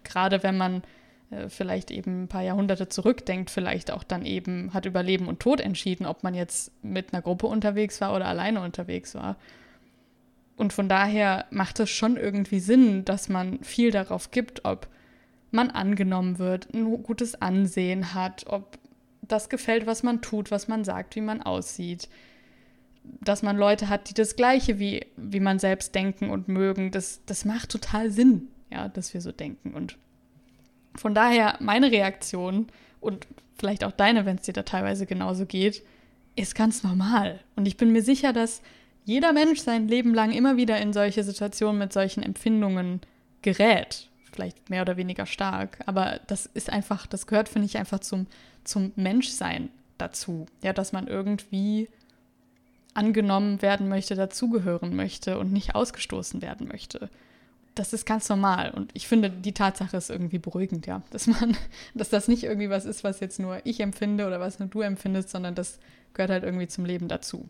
gerade 0.05 0.43
wenn 0.43 0.57
man 0.57 0.83
äh, 1.31 1.49
vielleicht 1.49 1.91
eben 1.91 2.25
ein 2.25 2.29
paar 2.29 2.43
Jahrhunderte 2.43 2.89
zurückdenkt, 2.89 3.51
vielleicht 3.51 3.91
auch 3.91 4.05
dann 4.05 4.25
eben 4.25 4.73
hat 4.75 4.87
über 4.87 5.03
Leben 5.03 5.29
und 5.29 5.41
Tod 5.41 5.61
entschieden, 5.61 6.07
ob 6.07 6.23
man 6.23 6.35
jetzt 6.35 6.73
mit 6.83 7.13
einer 7.13 7.23
Gruppe 7.23 7.47
unterwegs 7.47 8.01
war 8.01 8.15
oder 8.15 8.27
alleine 8.27 8.61
unterwegs 8.63 9.15
war. 9.15 9.37
Und 10.57 10.73
von 10.73 10.89
daher 10.89 11.47
macht 11.51 11.79
es 11.81 11.91
schon 11.91 12.17
irgendwie 12.17 12.61
Sinn, 12.61 13.05
dass 13.05 13.29
man 13.29 13.63
viel 13.63 13.91
darauf 13.91 14.31
gibt, 14.31 14.65
ob 14.65 14.89
man 15.51 15.71
angenommen 15.71 16.39
wird, 16.39 16.75
ein 16.75 17.03
gutes 17.03 17.41
Ansehen 17.41 18.13
hat, 18.13 18.45
ob 18.49 18.79
das 19.23 19.49
gefällt, 19.49 19.87
was 19.87 20.03
man 20.03 20.21
tut, 20.21 20.51
was 20.51 20.69
man 20.69 20.85
sagt, 20.85 21.15
wie 21.17 21.21
man 21.21 21.43
aussieht 21.43 22.09
dass 23.21 23.43
man 23.43 23.57
Leute 23.57 23.89
hat, 23.89 24.11
die 24.11 24.15
das 24.15 24.37
Gleiche 24.37 24.79
wie, 24.79 25.07
wie 25.17 25.41
man 25.41 25.59
selbst 25.59 25.95
denken 25.95 26.31
und 26.31 26.49
mögen, 26.49 26.91
das, 26.91 27.21
das 27.27 27.45
macht 27.45 27.71
total 27.71 28.11
Sinn, 28.11 28.49
ja, 28.71 28.89
dass 28.89 29.15
wir 29.15 29.21
so 29.21 29.33
denken. 29.33 29.75
Und 29.75 29.97
von 30.95 31.15
daher 31.15 31.57
meine 31.61 31.91
Reaktion 31.91 32.67
und 33.01 33.27
vielleicht 33.59 33.85
auch 33.85 33.93
deine, 33.93 34.27
wenn 34.27 34.37
es 34.37 34.43
dir 34.43 34.53
da 34.53 34.63
teilweise 34.63 35.07
genauso 35.07 35.47
geht, 35.47 35.83
ist 36.37 36.55
ganz 36.55 36.83
normal. 36.83 37.41
Und 37.57 37.67
ich 37.67 37.77
bin 37.77 37.93
mir 37.93 38.03
sicher, 38.03 38.33
dass 38.33 38.63
jeder 39.05 39.33
Mensch 39.33 39.61
sein 39.61 39.89
Leben 39.89 40.15
lang 40.15 40.33
immer 40.33 40.57
wieder 40.57 40.81
in 40.81 40.93
solche 40.93 41.25
Situationen 41.25 41.79
mit 41.79 41.93
solchen 41.93 42.23
Empfindungen 42.23 43.01
gerät. 43.43 44.09
Vielleicht 44.33 44.71
mehr 44.71 44.83
oder 44.83 44.97
weniger 44.97 45.27
stark. 45.27 45.79
Aber 45.87 46.21
das 46.27 46.47
ist 46.47 46.71
einfach, 46.71 47.07
das 47.07 47.27
gehört, 47.27 47.49
finde 47.49 47.67
ich, 47.67 47.79
einfach 47.79 48.01
zum, 48.01 48.27
zum 48.65 48.93
Menschsein 48.97 49.71
dazu. 49.97 50.47
Ja, 50.63 50.73
dass 50.73 50.93
man 50.93 51.09
irgendwie 51.09 51.89
angenommen 52.95 53.63
werden 53.63 53.89
möchte, 53.89 54.15
dazugehören 54.15 54.95
möchte 54.95 55.39
und 55.39 55.53
nicht 55.53 55.75
ausgestoßen 55.75 56.43
werden 56.43 56.69
möchte. 56.69 57.09
Das 57.79 57.93
ist 57.93 58.07
ganz 58.07 58.29
normal. 58.29 58.73
Und 58.73 58.91
ich 58.95 59.07
finde, 59.07 59.31
die 59.31 59.55
Tatsache 59.55 59.97
ist 59.97 60.11
irgendwie 60.11 60.41
beruhigend, 60.41 60.89
ja, 60.89 61.03
dass 61.11 61.29
man, 61.29 61.57
dass 61.95 62.11
das 62.11 62.27
nicht 62.27 62.43
irgendwie 62.43 62.71
was 62.71 62.85
ist, 62.85 63.05
was 63.05 63.21
jetzt 63.21 63.39
nur 63.39 63.61
ich 63.65 63.79
empfinde 63.79 64.27
oder 64.27 64.41
was 64.41 64.59
nur 64.59 64.69
du 64.69 64.81
empfindest, 64.81 65.31
sondern 65.31 65.55
das 65.55 65.79
gehört 66.13 66.33
halt 66.33 66.43
irgendwie 66.43 66.67
zum 66.67 66.85
Leben 66.85 67.07
dazu. 67.07 67.49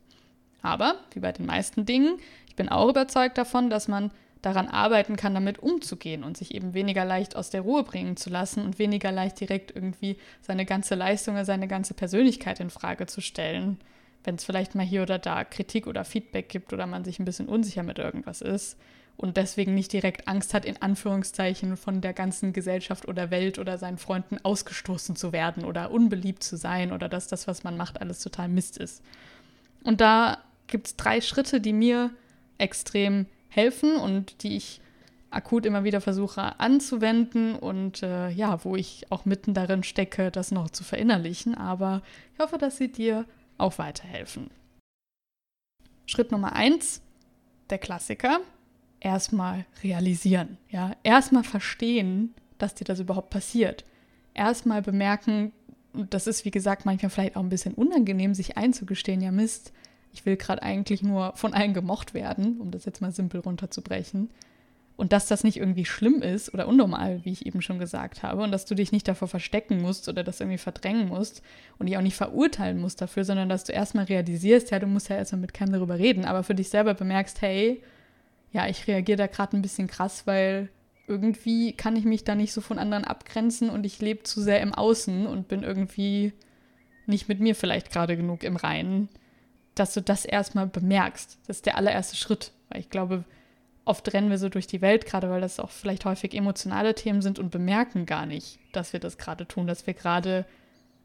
Aber, 0.60 0.96
wie 1.14 1.20
bei 1.20 1.32
den 1.32 1.46
meisten 1.46 1.86
Dingen, 1.86 2.18
ich 2.46 2.56
bin 2.56 2.68
auch 2.68 2.90
überzeugt 2.90 3.38
davon, 3.38 3.70
dass 3.70 3.88
man 3.88 4.10
daran 4.42 4.68
arbeiten 4.68 5.16
kann, 5.16 5.32
damit 5.32 5.60
umzugehen 5.60 6.22
und 6.22 6.36
sich 6.36 6.54
eben 6.54 6.74
weniger 6.74 7.06
leicht 7.06 7.34
aus 7.34 7.48
der 7.48 7.62
Ruhe 7.62 7.82
bringen 7.82 8.18
zu 8.18 8.28
lassen 8.28 8.62
und 8.62 8.78
weniger 8.78 9.10
leicht 9.10 9.40
direkt 9.40 9.74
irgendwie 9.74 10.18
seine 10.42 10.66
ganze 10.66 10.94
Leistung 10.94 11.36
oder 11.36 11.46
seine 11.46 11.68
ganze 11.68 11.94
Persönlichkeit 11.94 12.60
in 12.60 12.68
Frage 12.70 13.06
zu 13.06 13.20
stellen 13.20 13.78
wenn 14.24 14.34
es 14.34 14.44
vielleicht 14.44 14.74
mal 14.74 14.84
hier 14.84 15.02
oder 15.02 15.18
da 15.18 15.44
Kritik 15.44 15.86
oder 15.86 16.04
Feedback 16.04 16.48
gibt 16.48 16.72
oder 16.72 16.86
man 16.86 17.04
sich 17.04 17.18
ein 17.18 17.24
bisschen 17.24 17.48
unsicher 17.48 17.82
mit 17.82 17.98
irgendwas 17.98 18.42
ist 18.42 18.76
und 19.18 19.36
deswegen 19.36 19.74
nicht 19.74 19.92
direkt 19.92 20.28
Angst 20.28 20.54
hat, 20.54 20.64
in 20.64 20.80
Anführungszeichen 20.80 21.76
von 21.76 22.00
der 22.00 22.12
ganzen 22.12 22.52
Gesellschaft 22.52 23.08
oder 23.08 23.30
Welt 23.32 23.58
oder 23.58 23.76
seinen 23.76 23.98
Freunden 23.98 24.38
ausgestoßen 24.42 25.16
zu 25.16 25.32
werden 25.32 25.64
oder 25.64 25.90
unbeliebt 25.90 26.44
zu 26.44 26.56
sein 26.56 26.92
oder 26.92 27.08
dass 27.08 27.26
das, 27.26 27.48
was 27.48 27.64
man 27.64 27.76
macht, 27.76 28.00
alles 28.00 28.20
total 28.20 28.48
Mist 28.48 28.78
ist. 28.78 29.02
Und 29.82 30.00
da 30.00 30.38
gibt 30.68 30.86
es 30.86 30.96
drei 30.96 31.20
Schritte, 31.20 31.60
die 31.60 31.72
mir 31.72 32.10
extrem 32.58 33.26
helfen 33.48 33.96
und 33.96 34.44
die 34.44 34.56
ich 34.56 34.80
akut 35.30 35.66
immer 35.66 35.82
wieder 35.82 36.00
versuche 36.00 36.58
anzuwenden 36.60 37.56
und 37.56 38.02
äh, 38.04 38.30
ja, 38.30 38.64
wo 38.64 38.76
ich 38.76 39.10
auch 39.10 39.24
mitten 39.24 39.52
darin 39.52 39.82
stecke, 39.82 40.30
das 40.30 40.52
noch 40.52 40.70
zu 40.70 40.84
verinnerlichen. 40.84 41.56
Aber 41.56 42.02
ich 42.34 42.38
hoffe, 42.38 42.56
dass 42.56 42.76
sie 42.76 42.90
dir 42.90 43.24
auch 43.58 43.78
weiterhelfen. 43.78 44.48
Schritt 46.06 46.30
Nummer 46.30 46.54
eins, 46.54 47.02
der 47.68 47.78
Klassiker, 47.78 48.40
erstmal 49.00 49.64
realisieren. 49.82 50.58
Ja, 50.70 50.92
erstmal 51.02 51.44
verstehen, 51.44 52.34
dass 52.58 52.74
dir 52.74 52.84
das 52.84 53.00
überhaupt 53.00 53.30
passiert. 53.30 53.84
Erstmal 54.34 54.82
bemerken, 54.82 55.52
und 55.92 56.14
das 56.14 56.26
ist 56.26 56.44
wie 56.44 56.50
gesagt 56.50 56.84
manchmal 56.84 57.10
vielleicht 57.10 57.36
auch 57.36 57.42
ein 57.42 57.48
bisschen 57.48 57.74
unangenehm, 57.74 58.34
sich 58.34 58.56
einzugestehen, 58.56 59.20
ja 59.20 59.30
Mist, 59.30 59.72
ich 60.12 60.26
will 60.26 60.36
gerade 60.36 60.62
eigentlich 60.62 61.02
nur 61.02 61.32
von 61.34 61.54
allen 61.54 61.74
gemocht 61.74 62.14
werden, 62.14 62.58
um 62.60 62.70
das 62.70 62.84
jetzt 62.84 63.00
mal 63.00 63.12
simpel 63.12 63.40
runterzubrechen. 63.40 64.30
Und 64.96 65.12
dass 65.12 65.28
das 65.28 65.44
nicht 65.44 65.58
irgendwie 65.58 65.84
schlimm 65.84 66.22
ist 66.22 66.52
oder 66.52 66.66
unnormal, 66.66 67.24
wie 67.24 67.30
ich 67.30 67.46
eben 67.46 67.62
schon 67.62 67.78
gesagt 67.78 68.24
habe, 68.24 68.42
und 68.42 68.50
dass 68.50 68.64
du 68.64 68.74
dich 68.74 68.90
nicht 68.90 69.06
davor 69.06 69.28
verstecken 69.28 69.80
musst 69.80 70.08
oder 70.08 70.24
das 70.24 70.40
irgendwie 70.40 70.58
verdrängen 70.58 71.08
musst 71.08 71.40
und 71.78 71.86
dich 71.86 71.96
auch 71.96 72.02
nicht 72.02 72.16
verurteilen 72.16 72.80
musst 72.80 73.00
dafür, 73.00 73.24
sondern 73.24 73.48
dass 73.48 73.62
du 73.62 73.72
erstmal 73.72 74.06
realisierst, 74.06 74.72
ja, 74.72 74.80
du 74.80 74.88
musst 74.88 75.08
ja 75.08 75.14
erstmal 75.14 75.40
mit 75.40 75.54
keinem 75.54 75.72
darüber 75.72 76.00
reden, 76.00 76.24
aber 76.24 76.42
für 76.42 76.56
dich 76.56 76.68
selber 76.68 76.94
bemerkst, 76.94 77.40
hey, 77.42 77.80
ja, 78.52 78.66
ich 78.68 78.86
reagiere 78.86 79.18
da 79.18 79.26
gerade 79.26 79.56
ein 79.56 79.62
bisschen 79.62 79.88
krass, 79.88 80.26
weil 80.26 80.70
irgendwie 81.06 81.72
kann 81.72 81.96
ich 81.96 82.04
mich 82.04 82.24
da 82.24 82.34
nicht 82.34 82.52
so 82.52 82.60
von 82.60 82.78
anderen 82.78 83.04
abgrenzen 83.04 83.70
und 83.70 83.84
ich 83.84 84.00
lebe 84.00 84.22
zu 84.22 84.40
sehr 84.40 84.60
im 84.60 84.74
Außen 84.74 85.26
und 85.26 85.48
bin 85.48 85.62
irgendwie 85.62 86.32
nicht 87.06 87.28
mit 87.28 87.40
mir 87.40 87.54
vielleicht 87.54 87.90
gerade 87.90 88.16
genug 88.16 88.44
im 88.44 88.56
Reinen, 88.56 89.08
dass 89.74 89.94
du 89.94 90.02
das 90.02 90.24
erstmal 90.24 90.66
bemerkst. 90.66 91.38
Das 91.46 91.58
ist 91.58 91.66
der 91.66 91.76
allererste 91.76 92.16
Schritt, 92.16 92.52
weil 92.68 92.80
ich 92.80 92.90
glaube, 92.90 93.24
oft 93.86 94.12
rennen 94.12 94.28
wir 94.28 94.38
so 94.38 94.50
durch 94.50 94.66
die 94.66 94.82
Welt, 94.82 95.06
gerade 95.06 95.30
weil 95.30 95.40
das 95.40 95.58
auch 95.58 95.70
vielleicht 95.70 96.04
häufig 96.04 96.34
emotionale 96.34 96.94
Themen 96.94 97.22
sind 97.22 97.38
und 97.38 97.50
bemerken 97.50 98.04
gar 98.04 98.26
nicht, 98.26 98.58
dass 98.72 98.92
wir 98.92 99.00
das 99.00 99.16
gerade 99.16 99.48
tun, 99.48 99.66
dass 99.66 99.86
wir 99.86 99.94
gerade 99.94 100.44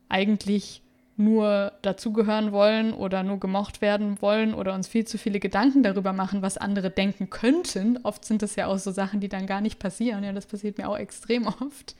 eigentlich 0.09 0.82
nur 1.15 1.73
dazugehören 1.83 2.51
wollen 2.51 2.93
oder 2.93 3.21
nur 3.23 3.39
gemocht 3.39 3.81
werden 3.81 4.21
wollen 4.21 4.53
oder 4.53 4.73
uns 4.73 4.87
viel 4.87 5.05
zu 5.05 5.17
viele 5.17 5.39
Gedanken 5.39 5.83
darüber 5.83 6.11
machen, 6.11 6.41
was 6.41 6.57
andere 6.57 6.89
denken 6.89 7.29
könnten. 7.29 7.99
Oft 8.03 8.25
sind 8.25 8.41
das 8.41 8.55
ja 8.55 8.67
auch 8.67 8.79
so 8.79 8.91
Sachen, 8.91 9.19
die 9.19 9.29
dann 9.29 9.45
gar 9.45 9.61
nicht 9.61 9.77
passieren. 9.77 10.23
Ja, 10.23 10.33
das 10.33 10.47
passiert 10.47 10.77
mir 10.77 10.89
auch 10.89 10.97
extrem 10.97 11.45
oft. 11.61 11.95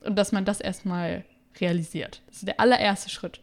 Und 0.00 0.16
dass 0.16 0.32
man 0.32 0.44
das 0.44 0.60
erstmal 0.60 1.24
realisiert. 1.58 2.20
Das 2.26 2.36
ist 2.38 2.48
der 2.48 2.60
allererste 2.60 3.08
Schritt. 3.08 3.40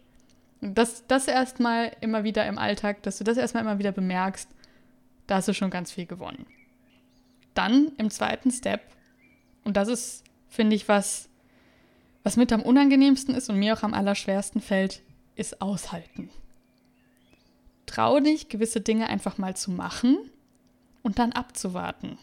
Und 0.62 0.78
das, 0.78 1.08
das 1.08 1.28
erstmal 1.28 1.92
immer 2.02 2.24
wieder 2.24 2.46
im 2.46 2.60
Alltag, 2.60 3.02
dass 3.02 3.18
du 3.18 3.24
das 3.24 3.38
erstmal 3.38 3.64
immer 3.64 3.80
wieder 3.80 3.92
bemerkst, 3.92 4.48
da 5.26 5.36
hast 5.36 5.48
du 5.48 5.54
schon 5.54 5.72
ganz 5.72 5.92
viel 5.92 6.06
gewonnen. 6.06 6.46
Dann 7.56 7.92
im 7.98 8.12
zweiten 8.12 8.52
Step, 8.52 8.82
und 9.64 9.78
das 9.78 9.88
ist, 9.88 10.24
finde 10.50 10.76
ich, 10.76 10.88
was, 10.88 11.30
was 12.24 12.38
mit 12.38 12.52
am 12.54 12.62
unangenehmsten 12.62 13.36
ist 13.36 13.50
und 13.50 13.58
mir 13.58 13.74
auch 13.74 13.84
am 13.84 13.94
allerschwersten 13.94 14.62
fällt, 14.62 15.02
ist 15.36 15.62
aushalten. 15.62 16.30
Trau 17.86 18.20
dich, 18.20 18.50
gewisse 18.50 18.82
Dinge 18.82 19.08
einfach 19.08 19.38
mal 19.38 19.56
zu 19.56 19.72
machen 19.72 20.18
und 21.02 21.20
dann 21.20 21.34
abzuwarten. 21.34 22.18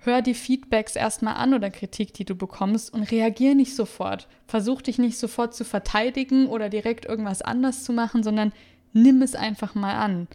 Hör 0.00 0.22
die 0.22 0.34
Feedbacks 0.34 0.96
erstmal 0.96 1.34
an 1.36 1.54
oder 1.54 1.70
Kritik, 1.70 2.12
die 2.14 2.24
du 2.24 2.34
bekommst 2.34 2.92
und 2.92 3.04
reagier 3.04 3.54
nicht 3.54 3.76
sofort. 3.76 4.26
Versuch 4.46 4.82
dich 4.82 4.98
nicht 4.98 5.18
sofort 5.18 5.54
zu 5.54 5.64
verteidigen 5.64 6.48
oder 6.48 6.68
direkt 6.68 7.04
irgendwas 7.04 7.42
anders 7.42 7.84
zu 7.84 7.92
machen, 7.92 8.24
sondern 8.24 8.52
nimm 8.92 9.22
es 9.22 9.36
einfach 9.36 9.76
mal 9.76 9.94
an 9.94 10.26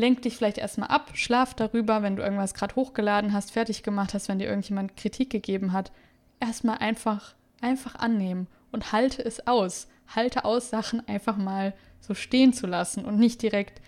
lenk 0.00 0.22
dich 0.22 0.36
vielleicht 0.36 0.58
erstmal 0.58 0.88
ab, 0.88 1.10
schlaf 1.14 1.54
darüber, 1.54 2.02
wenn 2.02 2.16
du 2.16 2.22
irgendwas 2.22 2.54
gerade 2.54 2.74
hochgeladen 2.74 3.32
hast, 3.32 3.52
fertig 3.52 3.82
gemacht 3.82 4.14
hast, 4.14 4.28
wenn 4.28 4.38
dir 4.38 4.48
irgendjemand 4.48 4.96
Kritik 4.96 5.30
gegeben 5.30 5.72
hat. 5.72 5.92
Erstmal 6.40 6.78
einfach, 6.78 7.34
einfach 7.60 7.96
annehmen 7.96 8.46
und 8.72 8.92
halte 8.92 9.24
es 9.24 9.46
aus. 9.46 9.88
Halte 10.14 10.44
aus, 10.44 10.70
Sachen 10.70 11.06
einfach 11.08 11.36
mal 11.36 11.74
so 12.00 12.14
stehen 12.14 12.52
zu 12.52 12.66
lassen 12.66 13.04
und 13.04 13.18
nicht 13.18 13.42
direkt 13.42 13.80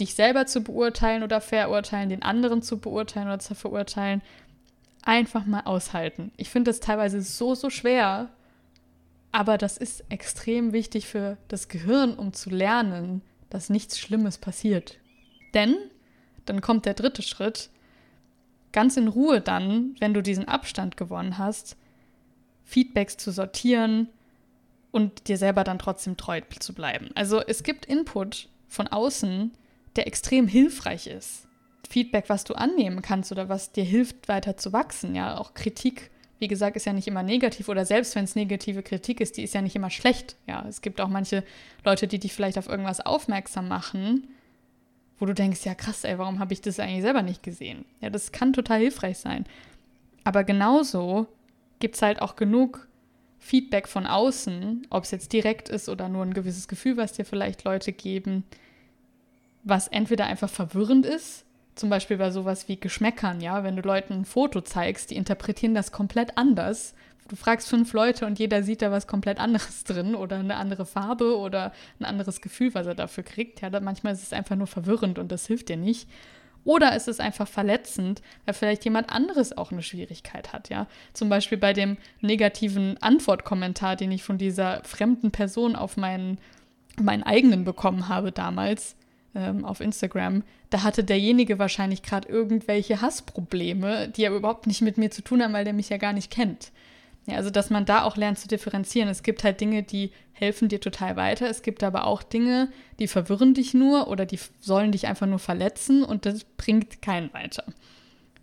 dich 0.00 0.14
selber 0.14 0.46
zu 0.46 0.62
beurteilen 0.62 1.22
oder 1.22 1.40
verurteilen, 1.40 2.08
den 2.08 2.22
anderen 2.22 2.62
zu 2.62 2.78
beurteilen 2.78 3.28
oder 3.28 3.38
zu 3.38 3.54
verurteilen. 3.54 4.22
Einfach 5.02 5.46
mal 5.46 5.62
aushalten. 5.62 6.32
Ich 6.36 6.50
finde 6.50 6.70
das 6.70 6.80
teilweise 6.80 7.22
so, 7.22 7.54
so 7.54 7.70
schwer, 7.70 8.30
aber 9.32 9.58
das 9.58 9.76
ist 9.76 10.04
extrem 10.08 10.72
wichtig 10.72 11.06
für 11.06 11.36
das 11.48 11.68
Gehirn, 11.68 12.14
um 12.14 12.32
zu 12.32 12.50
lernen, 12.50 13.22
dass 13.50 13.70
nichts 13.70 13.98
Schlimmes 13.98 14.38
passiert. 14.38 14.98
Denn, 15.54 15.76
dann 16.44 16.60
kommt 16.60 16.86
der 16.86 16.94
dritte 16.94 17.22
Schritt, 17.22 17.70
ganz 18.72 18.96
in 18.96 19.08
Ruhe 19.08 19.40
dann, 19.40 19.94
wenn 20.00 20.14
du 20.14 20.22
diesen 20.22 20.48
Abstand 20.48 20.96
gewonnen 20.96 21.38
hast, 21.38 21.76
Feedbacks 22.66 23.16
zu 23.16 23.30
sortieren 23.30 24.08
und 24.90 25.28
dir 25.28 25.38
selber 25.38 25.64
dann 25.64 25.78
trotzdem 25.78 26.18
treu 26.18 26.42
zu 26.58 26.74
bleiben. 26.74 27.08
Also 27.14 27.40
es 27.40 27.62
gibt 27.62 27.86
Input 27.86 28.48
von 28.68 28.88
außen, 28.88 29.52
der 29.96 30.06
extrem 30.06 30.46
hilfreich 30.46 31.06
ist. 31.06 31.46
Feedback, 31.88 32.24
was 32.28 32.44
du 32.44 32.54
annehmen 32.54 33.00
kannst 33.00 33.32
oder 33.32 33.48
was 33.48 33.72
dir 33.72 33.84
hilft, 33.84 34.28
weiter 34.28 34.58
zu 34.58 34.72
wachsen. 34.72 35.14
Ja, 35.14 35.38
auch 35.38 35.54
Kritik, 35.54 36.10
wie 36.38 36.48
gesagt, 36.48 36.76
ist 36.76 36.84
ja 36.84 36.92
nicht 36.92 37.08
immer 37.08 37.22
negativ 37.22 37.68
oder 37.70 37.86
selbst 37.86 38.14
wenn 38.16 38.24
es 38.24 38.34
negative 38.34 38.82
Kritik 38.82 39.20
ist, 39.20 39.38
die 39.38 39.44
ist 39.44 39.54
ja 39.54 39.62
nicht 39.62 39.76
immer 39.76 39.90
schlecht. 39.90 40.36
Ja, 40.46 40.66
es 40.68 40.82
gibt 40.82 41.00
auch 41.00 41.08
manche 41.08 41.44
Leute, 41.84 42.08
die 42.08 42.18
dich 42.18 42.34
vielleicht 42.34 42.58
auf 42.58 42.68
irgendwas 42.68 43.00
aufmerksam 43.00 43.68
machen 43.68 44.26
wo 45.18 45.26
du 45.26 45.34
denkst, 45.34 45.64
ja 45.64 45.74
krass, 45.74 46.04
ey, 46.04 46.18
warum 46.18 46.38
habe 46.38 46.52
ich 46.52 46.60
das 46.60 46.78
eigentlich 46.78 47.02
selber 47.02 47.22
nicht 47.22 47.42
gesehen? 47.42 47.84
Ja, 48.00 48.10
das 48.10 48.32
kann 48.32 48.52
total 48.52 48.80
hilfreich 48.80 49.18
sein. 49.18 49.44
Aber 50.24 50.44
genauso 50.44 51.26
gibt 51.78 51.96
es 51.96 52.02
halt 52.02 52.22
auch 52.22 52.36
genug 52.36 52.88
Feedback 53.38 53.88
von 53.88 54.06
außen, 54.06 54.86
ob 54.90 55.04
es 55.04 55.10
jetzt 55.10 55.32
direkt 55.32 55.68
ist 55.68 55.88
oder 55.88 56.08
nur 56.08 56.24
ein 56.24 56.34
gewisses 56.34 56.68
Gefühl, 56.68 56.96
was 56.96 57.12
dir 57.12 57.24
vielleicht 57.24 57.64
Leute 57.64 57.92
geben, 57.92 58.44
was 59.62 59.88
entweder 59.88 60.26
einfach 60.26 60.50
verwirrend 60.50 61.06
ist, 61.06 61.44
zum 61.74 61.90
Beispiel 61.90 62.16
bei 62.16 62.30
sowas 62.30 62.68
wie 62.68 62.80
Geschmäckern, 62.80 63.40
ja, 63.40 63.62
wenn 63.62 63.76
du 63.76 63.82
Leuten 63.82 64.14
ein 64.14 64.24
Foto 64.24 64.62
zeigst, 64.62 65.10
die 65.10 65.16
interpretieren 65.16 65.74
das 65.74 65.92
komplett 65.92 66.38
anders 66.38 66.94
du 67.28 67.36
fragst 67.36 67.68
fünf 67.68 67.92
Leute 67.92 68.26
und 68.26 68.38
jeder 68.38 68.62
sieht 68.62 68.82
da 68.82 68.90
was 68.90 69.06
komplett 69.06 69.38
anderes 69.38 69.84
drin 69.84 70.14
oder 70.14 70.36
eine 70.36 70.56
andere 70.56 70.86
Farbe 70.86 71.36
oder 71.36 71.72
ein 72.00 72.04
anderes 72.04 72.40
Gefühl, 72.40 72.74
was 72.74 72.86
er 72.86 72.94
dafür 72.94 73.24
kriegt. 73.24 73.60
Ja, 73.60 73.80
manchmal 73.80 74.12
ist 74.12 74.22
es 74.22 74.32
einfach 74.32 74.56
nur 74.56 74.66
verwirrend 74.66 75.18
und 75.18 75.32
das 75.32 75.46
hilft 75.46 75.68
dir 75.68 75.76
nicht. 75.76 76.08
Oder 76.66 76.96
ist 76.96 77.06
es 77.06 77.20
einfach 77.20 77.46
verletzend, 77.46 78.22
weil 78.44 78.52
vielleicht 78.52 78.84
jemand 78.84 79.08
anderes 79.08 79.56
auch 79.56 79.70
eine 79.70 79.82
Schwierigkeit 79.82 80.52
hat, 80.52 80.68
ja. 80.68 80.88
Zum 81.12 81.28
Beispiel 81.28 81.58
bei 81.58 81.72
dem 81.72 81.96
negativen 82.20 83.00
Antwortkommentar, 83.00 83.94
den 83.94 84.10
ich 84.10 84.24
von 84.24 84.36
dieser 84.36 84.82
fremden 84.82 85.30
Person 85.30 85.76
auf 85.76 85.96
meinen, 85.96 86.38
meinen 87.00 87.22
eigenen 87.22 87.64
bekommen 87.64 88.08
habe 88.08 88.32
damals 88.32 88.96
ähm, 89.36 89.64
auf 89.64 89.80
Instagram, 89.80 90.42
da 90.70 90.82
hatte 90.82 91.04
derjenige 91.04 91.60
wahrscheinlich 91.60 92.02
gerade 92.02 92.28
irgendwelche 92.28 93.00
Hassprobleme, 93.00 94.08
die 94.08 94.26
aber 94.26 94.36
überhaupt 94.36 94.66
nicht 94.66 94.82
mit 94.82 94.98
mir 94.98 95.12
zu 95.12 95.22
tun 95.22 95.42
haben, 95.42 95.52
weil 95.52 95.64
der 95.64 95.72
mich 95.72 95.88
ja 95.88 95.98
gar 95.98 96.12
nicht 96.12 96.32
kennt. 96.32 96.72
Ja, 97.26 97.36
also 97.36 97.50
dass 97.50 97.70
man 97.70 97.84
da 97.84 98.04
auch 98.04 98.16
lernt 98.16 98.38
zu 98.38 98.46
differenzieren. 98.46 99.08
Es 99.08 99.24
gibt 99.24 99.42
halt 99.42 99.60
Dinge, 99.60 99.82
die 99.82 100.12
helfen 100.32 100.68
dir 100.68 100.80
total 100.80 101.16
weiter. 101.16 101.48
Es 101.50 101.62
gibt 101.62 101.82
aber 101.82 102.06
auch 102.06 102.22
Dinge, 102.22 102.70
die 103.00 103.08
verwirren 103.08 103.52
dich 103.52 103.74
nur 103.74 104.08
oder 104.08 104.26
die 104.26 104.38
sollen 104.60 104.92
dich 104.92 105.06
einfach 105.08 105.26
nur 105.26 105.40
verletzen 105.40 106.04
und 106.04 106.24
das 106.24 106.44
bringt 106.44 107.02
keinen 107.02 107.32
weiter. 107.34 107.64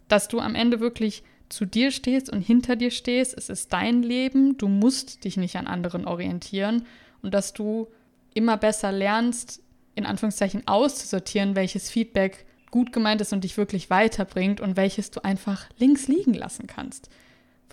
Dass 0.10 0.28
du 0.28 0.40
am 0.40 0.54
Ende 0.54 0.82
wirklich 0.82 1.24
zu 1.48 1.66
dir 1.66 1.92
stehst 1.92 2.30
und 2.30 2.42
hinter 2.42 2.76
dir 2.76 2.92
stehst, 2.92 3.38
es 3.38 3.48
ist 3.48 3.72
dein 3.72 4.04
Leben, 4.04 4.58
du 4.58 4.68
musst 4.68 5.24
dich 5.24 5.38
nicht 5.38 5.56
an 5.56 5.68
anderen 5.68 6.06
orientieren 6.06 6.86
und 7.22 7.34
dass 7.34 7.54
du 7.54 7.88
immer 8.34 8.58
besser 8.58 8.92
lernst, 8.92 9.62
in 9.96 10.06
Anführungszeichen 10.06 10.68
auszusortieren, 10.68 11.56
welches 11.56 11.90
Feedback 11.90 12.46
gut 12.72 12.92
gemeint 12.92 13.22
ist 13.22 13.32
und 13.32 13.44
dich 13.44 13.56
wirklich 13.56 13.90
weiterbringt 13.90 14.60
und 14.60 14.76
welches 14.76 15.12
du 15.12 15.24
einfach 15.24 15.70
links 15.78 16.08
liegen 16.08 16.34
lassen 16.34 16.68
kannst 16.68 17.10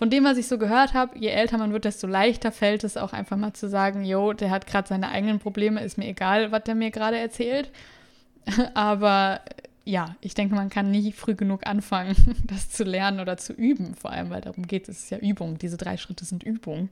von 0.01 0.09
dem, 0.09 0.23
was 0.23 0.39
ich 0.39 0.47
so 0.47 0.57
gehört 0.57 0.95
habe, 0.95 1.15
je 1.19 1.27
älter 1.27 1.59
man 1.59 1.73
wird, 1.73 1.85
desto 1.85 2.07
leichter 2.07 2.51
fällt 2.51 2.83
es 2.83 2.97
auch 2.97 3.13
einfach 3.13 3.37
mal 3.37 3.53
zu 3.53 3.69
sagen, 3.69 4.03
jo, 4.03 4.33
der 4.33 4.49
hat 4.49 4.65
gerade 4.65 4.87
seine 4.87 5.09
eigenen 5.09 5.37
Probleme, 5.37 5.83
ist 5.83 5.99
mir 5.99 6.07
egal, 6.07 6.51
was 6.51 6.63
der 6.63 6.73
mir 6.73 6.89
gerade 6.89 7.19
erzählt. 7.19 7.69
Aber 8.73 9.41
ja, 9.85 10.15
ich 10.19 10.33
denke, 10.33 10.55
man 10.55 10.71
kann 10.71 10.89
nie 10.89 11.11
früh 11.11 11.35
genug 11.35 11.67
anfangen, 11.67 12.15
das 12.47 12.71
zu 12.71 12.83
lernen 12.83 13.19
oder 13.19 13.37
zu 13.37 13.53
üben, 13.53 13.93
vor 13.93 14.09
allem, 14.09 14.31
weil 14.31 14.41
darum 14.41 14.65
geht 14.65 14.89
es, 14.89 14.97
es 14.97 15.03
ist 15.03 15.09
ja 15.11 15.17
Übung. 15.19 15.59
Diese 15.59 15.77
drei 15.77 15.97
Schritte 15.97 16.25
sind 16.25 16.41
Übung. 16.41 16.89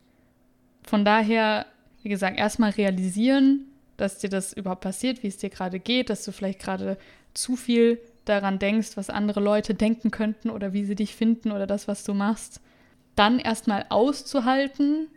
Von 0.84 1.04
daher, 1.04 1.66
wie 2.04 2.10
gesagt, 2.10 2.38
erstmal 2.38 2.70
realisieren, 2.70 3.66
dass 3.98 4.20
dir 4.20 4.30
das 4.30 4.54
überhaupt 4.54 4.82
passiert, 4.82 5.24
wie 5.24 5.30
es 5.30 5.38
dir 5.38 5.50
gerade 5.50 5.80
geht, 5.80 6.12
dass 6.12 6.24
du 6.26 6.32
vielleicht 6.32 6.60
gerade 6.60 6.96
zu 7.34 7.56
viel 7.56 8.00
daran 8.26 8.60
denkst, 8.60 8.90
was 8.98 9.10
andere 9.10 9.40
Leute 9.40 9.74
denken 9.74 10.12
könnten 10.12 10.52
oder 10.52 10.74
wie 10.74 10.86
sie 10.86 10.94
dich 10.94 11.16
finden 11.16 11.52
oder 11.52 11.66
das, 11.66 11.88
was 11.88 12.04
du 12.04 12.14
machst 12.14 12.62
dann 13.20 13.40
erstmal 13.40 13.86
auszuhalten 13.90 15.08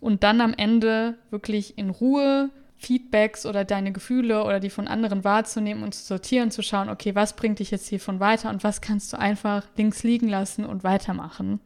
und 0.00 0.22
dann 0.22 0.40
am 0.40 0.54
Ende 0.54 1.18
wirklich 1.30 1.76
in 1.76 1.90
Ruhe 1.90 2.50
Feedbacks 2.78 3.44
oder 3.44 3.64
deine 3.64 3.92
Gefühle 3.92 4.44
oder 4.44 4.58
die 4.58 4.70
von 4.70 4.88
anderen 4.88 5.22
wahrzunehmen 5.22 5.82
und 5.82 5.94
zu 5.94 6.02
sortieren, 6.02 6.50
zu 6.50 6.62
schauen, 6.62 6.88
okay, 6.88 7.14
was 7.14 7.36
bringt 7.36 7.58
dich 7.58 7.70
jetzt 7.70 7.88
hiervon 7.88 8.20
weiter 8.20 8.48
und 8.48 8.64
was 8.64 8.80
kannst 8.80 9.12
du 9.12 9.18
einfach 9.18 9.64
links 9.76 10.02
liegen 10.02 10.28
lassen 10.28 10.64
und 10.64 10.82
weitermachen. 10.82 11.60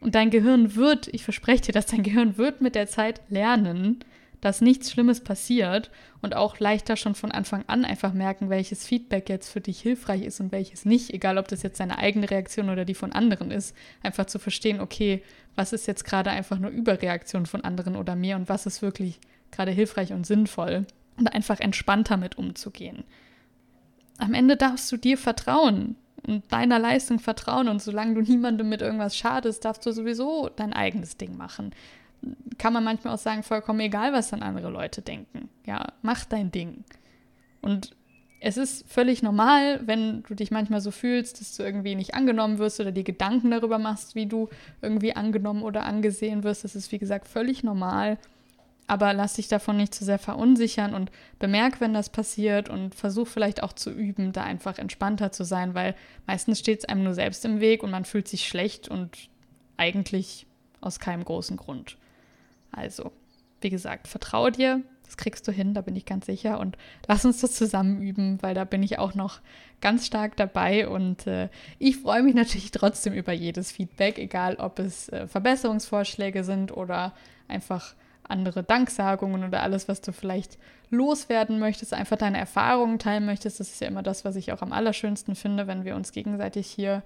Und 0.00 0.14
dein 0.14 0.28
Gehirn 0.28 0.74
wird, 0.74 1.08
ich 1.08 1.24
verspreche 1.24 1.62
dir, 1.62 1.72
dass 1.72 1.86
dein 1.86 2.02
Gehirn 2.02 2.36
wird 2.36 2.60
mit 2.60 2.74
der 2.74 2.88
Zeit 2.88 3.22
lernen, 3.30 4.00
dass 4.40 4.60
nichts 4.60 4.90
Schlimmes 4.90 5.20
passiert 5.20 5.90
und 6.20 6.34
auch 6.34 6.58
leichter 6.58 6.96
schon 6.96 7.14
von 7.14 7.32
Anfang 7.32 7.64
an 7.66 7.84
einfach 7.84 8.12
merken, 8.12 8.50
welches 8.50 8.86
Feedback 8.86 9.28
jetzt 9.28 9.50
für 9.50 9.60
dich 9.60 9.80
hilfreich 9.80 10.22
ist 10.22 10.40
und 10.40 10.52
welches 10.52 10.84
nicht, 10.84 11.12
egal 11.12 11.38
ob 11.38 11.48
das 11.48 11.62
jetzt 11.62 11.80
deine 11.80 11.98
eigene 11.98 12.30
Reaktion 12.30 12.70
oder 12.70 12.84
die 12.84 12.94
von 12.94 13.12
anderen 13.12 13.50
ist, 13.50 13.74
einfach 14.02 14.26
zu 14.26 14.38
verstehen, 14.38 14.80
okay, 14.80 15.22
was 15.54 15.72
ist 15.72 15.86
jetzt 15.86 16.04
gerade 16.04 16.30
einfach 16.30 16.58
nur 16.58 16.70
Überreaktion 16.70 17.46
von 17.46 17.62
anderen 17.62 17.96
oder 17.96 18.16
mir 18.16 18.36
und 18.36 18.48
was 18.48 18.66
ist 18.66 18.82
wirklich 18.82 19.18
gerade 19.50 19.70
hilfreich 19.70 20.12
und 20.12 20.26
sinnvoll 20.26 20.86
und 21.16 21.32
einfach 21.32 21.60
entspannter 21.60 22.16
mit 22.16 22.36
umzugehen. 22.36 23.04
Am 24.18 24.34
Ende 24.34 24.56
darfst 24.56 24.90
du 24.92 24.96
dir 24.96 25.16
vertrauen 25.16 25.96
und 26.26 26.50
deiner 26.52 26.78
Leistung 26.78 27.18
vertrauen 27.18 27.68
und 27.68 27.82
solange 27.82 28.14
du 28.14 28.20
niemandem 28.20 28.68
mit 28.68 28.82
irgendwas 28.82 29.16
schadest, 29.16 29.64
darfst 29.64 29.84
du 29.86 29.92
sowieso 29.92 30.48
dein 30.48 30.72
eigenes 30.72 31.16
Ding 31.16 31.36
machen 31.36 31.72
kann 32.58 32.72
man 32.72 32.84
manchmal 32.84 33.14
auch 33.14 33.18
sagen, 33.18 33.42
vollkommen 33.42 33.80
egal, 33.80 34.12
was 34.12 34.30
dann 34.30 34.42
andere 34.42 34.70
Leute 34.70 35.02
denken. 35.02 35.48
Ja, 35.66 35.92
mach 36.02 36.24
dein 36.24 36.50
Ding. 36.50 36.84
Und 37.60 37.94
es 38.40 38.58
ist 38.58 38.86
völlig 38.86 39.22
normal, 39.22 39.80
wenn 39.86 40.22
du 40.24 40.34
dich 40.34 40.50
manchmal 40.50 40.82
so 40.82 40.90
fühlst, 40.90 41.40
dass 41.40 41.56
du 41.56 41.62
irgendwie 41.62 41.94
nicht 41.94 42.14
angenommen 42.14 42.58
wirst 42.58 42.78
oder 42.78 42.92
dir 42.92 43.04
Gedanken 43.04 43.50
darüber 43.50 43.78
machst, 43.78 44.14
wie 44.14 44.26
du 44.26 44.50
irgendwie 44.82 45.16
angenommen 45.16 45.62
oder 45.62 45.84
angesehen 45.86 46.44
wirst. 46.44 46.62
Das 46.62 46.76
ist, 46.76 46.92
wie 46.92 46.98
gesagt, 46.98 47.26
völlig 47.26 47.64
normal. 47.64 48.18
Aber 48.86 49.14
lass 49.14 49.34
dich 49.34 49.48
davon 49.48 49.78
nicht 49.78 49.94
zu 49.94 50.04
sehr 50.04 50.18
verunsichern 50.18 50.92
und 50.92 51.10
bemerk, 51.38 51.80
wenn 51.80 51.94
das 51.94 52.10
passiert 52.10 52.68
und 52.68 52.94
versuch 52.94 53.28
vielleicht 53.28 53.62
auch 53.62 53.72
zu 53.72 53.90
üben, 53.90 54.32
da 54.32 54.42
einfach 54.42 54.78
entspannter 54.78 55.32
zu 55.32 55.44
sein, 55.44 55.74
weil 55.74 55.94
meistens 56.26 56.58
steht 56.58 56.80
es 56.80 56.84
einem 56.84 57.02
nur 57.02 57.14
selbst 57.14 57.46
im 57.46 57.60
Weg 57.60 57.82
und 57.82 57.90
man 57.90 58.04
fühlt 58.04 58.28
sich 58.28 58.46
schlecht 58.46 58.88
und 58.88 59.30
eigentlich 59.78 60.46
aus 60.82 61.00
keinem 61.00 61.24
großen 61.24 61.56
Grund. 61.56 61.96
Also, 62.74 63.12
wie 63.60 63.70
gesagt, 63.70 64.08
vertraue 64.08 64.52
dir, 64.52 64.82
das 65.04 65.16
kriegst 65.16 65.46
du 65.46 65.52
hin, 65.52 65.74
da 65.74 65.80
bin 65.80 65.96
ich 65.96 66.06
ganz 66.06 66.26
sicher. 66.26 66.58
Und 66.58 66.76
lass 67.06 67.24
uns 67.24 67.40
das 67.40 67.52
zusammen 67.52 68.00
üben, 68.00 68.42
weil 68.42 68.54
da 68.54 68.64
bin 68.64 68.82
ich 68.82 68.98
auch 68.98 69.14
noch 69.14 69.40
ganz 69.80 70.06
stark 70.06 70.36
dabei. 70.36 70.88
Und 70.88 71.26
äh, 71.26 71.48
ich 71.78 71.98
freue 71.98 72.22
mich 72.22 72.34
natürlich 72.34 72.70
trotzdem 72.70 73.12
über 73.12 73.32
jedes 73.32 73.70
Feedback, 73.70 74.18
egal 74.18 74.56
ob 74.56 74.78
es 74.78 75.08
äh, 75.10 75.26
Verbesserungsvorschläge 75.26 76.42
sind 76.42 76.76
oder 76.76 77.12
einfach 77.48 77.94
andere 78.26 78.62
Danksagungen 78.62 79.44
oder 79.44 79.62
alles, 79.62 79.86
was 79.86 80.00
du 80.00 80.12
vielleicht 80.12 80.58
loswerden 80.90 81.58
möchtest, 81.58 81.92
einfach 81.92 82.16
deine 82.16 82.38
Erfahrungen 82.38 82.98
teilen 82.98 83.26
möchtest. 83.26 83.60
Das 83.60 83.70
ist 83.70 83.80
ja 83.80 83.88
immer 83.88 84.02
das, 84.02 84.24
was 84.24 84.36
ich 84.36 84.52
auch 84.52 84.62
am 84.62 84.72
allerschönsten 84.72 85.34
finde, 85.34 85.66
wenn 85.66 85.84
wir 85.84 85.96
uns 85.96 86.12
gegenseitig 86.12 86.66
hier 86.66 87.02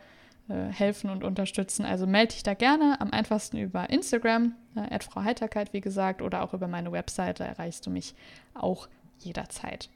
helfen 0.48 1.10
und 1.10 1.24
unterstützen. 1.24 1.84
Also 1.84 2.06
melde 2.06 2.34
dich 2.34 2.42
da 2.42 2.54
gerne, 2.54 3.00
am 3.00 3.10
einfachsten 3.10 3.58
über 3.58 3.90
Instagram, 3.90 4.54
äh, 4.74 4.98
Frau 5.00 5.22
Heiterkeit, 5.22 5.72
wie 5.72 5.80
gesagt, 5.80 6.22
oder 6.22 6.42
auch 6.42 6.54
über 6.54 6.68
meine 6.68 6.92
Webseite 6.92 7.44
erreichst 7.44 7.86
du 7.86 7.90
mich 7.90 8.14
auch 8.54 8.88
jederzeit. 9.18 9.90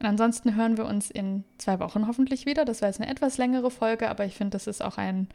Und 0.00 0.06
ansonsten 0.06 0.54
hören 0.54 0.76
wir 0.76 0.86
uns 0.86 1.10
in 1.10 1.44
zwei 1.58 1.80
Wochen 1.80 2.06
hoffentlich 2.06 2.46
wieder. 2.46 2.64
Das 2.64 2.82
war 2.82 2.88
jetzt 2.88 3.00
eine 3.00 3.10
etwas 3.10 3.36
längere 3.36 3.70
Folge, 3.70 4.08
aber 4.08 4.24
ich 4.24 4.36
finde, 4.36 4.52
das 4.52 4.66
ist 4.66 4.82
auch 4.82 4.96
ein 4.96 5.28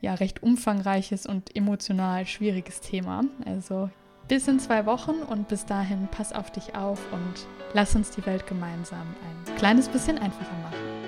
ja, 0.00 0.14
recht 0.14 0.42
umfangreiches 0.42 1.26
und 1.26 1.56
emotional 1.56 2.26
schwieriges 2.26 2.80
Thema. 2.80 3.24
Also 3.46 3.90
bis 4.28 4.46
in 4.46 4.58
zwei 4.60 4.86
Wochen 4.86 5.22
und 5.22 5.48
bis 5.48 5.64
dahin 5.64 6.08
pass 6.10 6.32
auf 6.32 6.50
dich 6.50 6.74
auf 6.74 7.00
und 7.12 7.46
lass 7.74 7.94
uns 7.96 8.10
die 8.10 8.26
Welt 8.26 8.46
gemeinsam 8.46 9.06
ein 9.46 9.54
kleines 9.56 9.88
bisschen 9.88 10.18
einfacher 10.18 10.56
machen. 10.62 11.05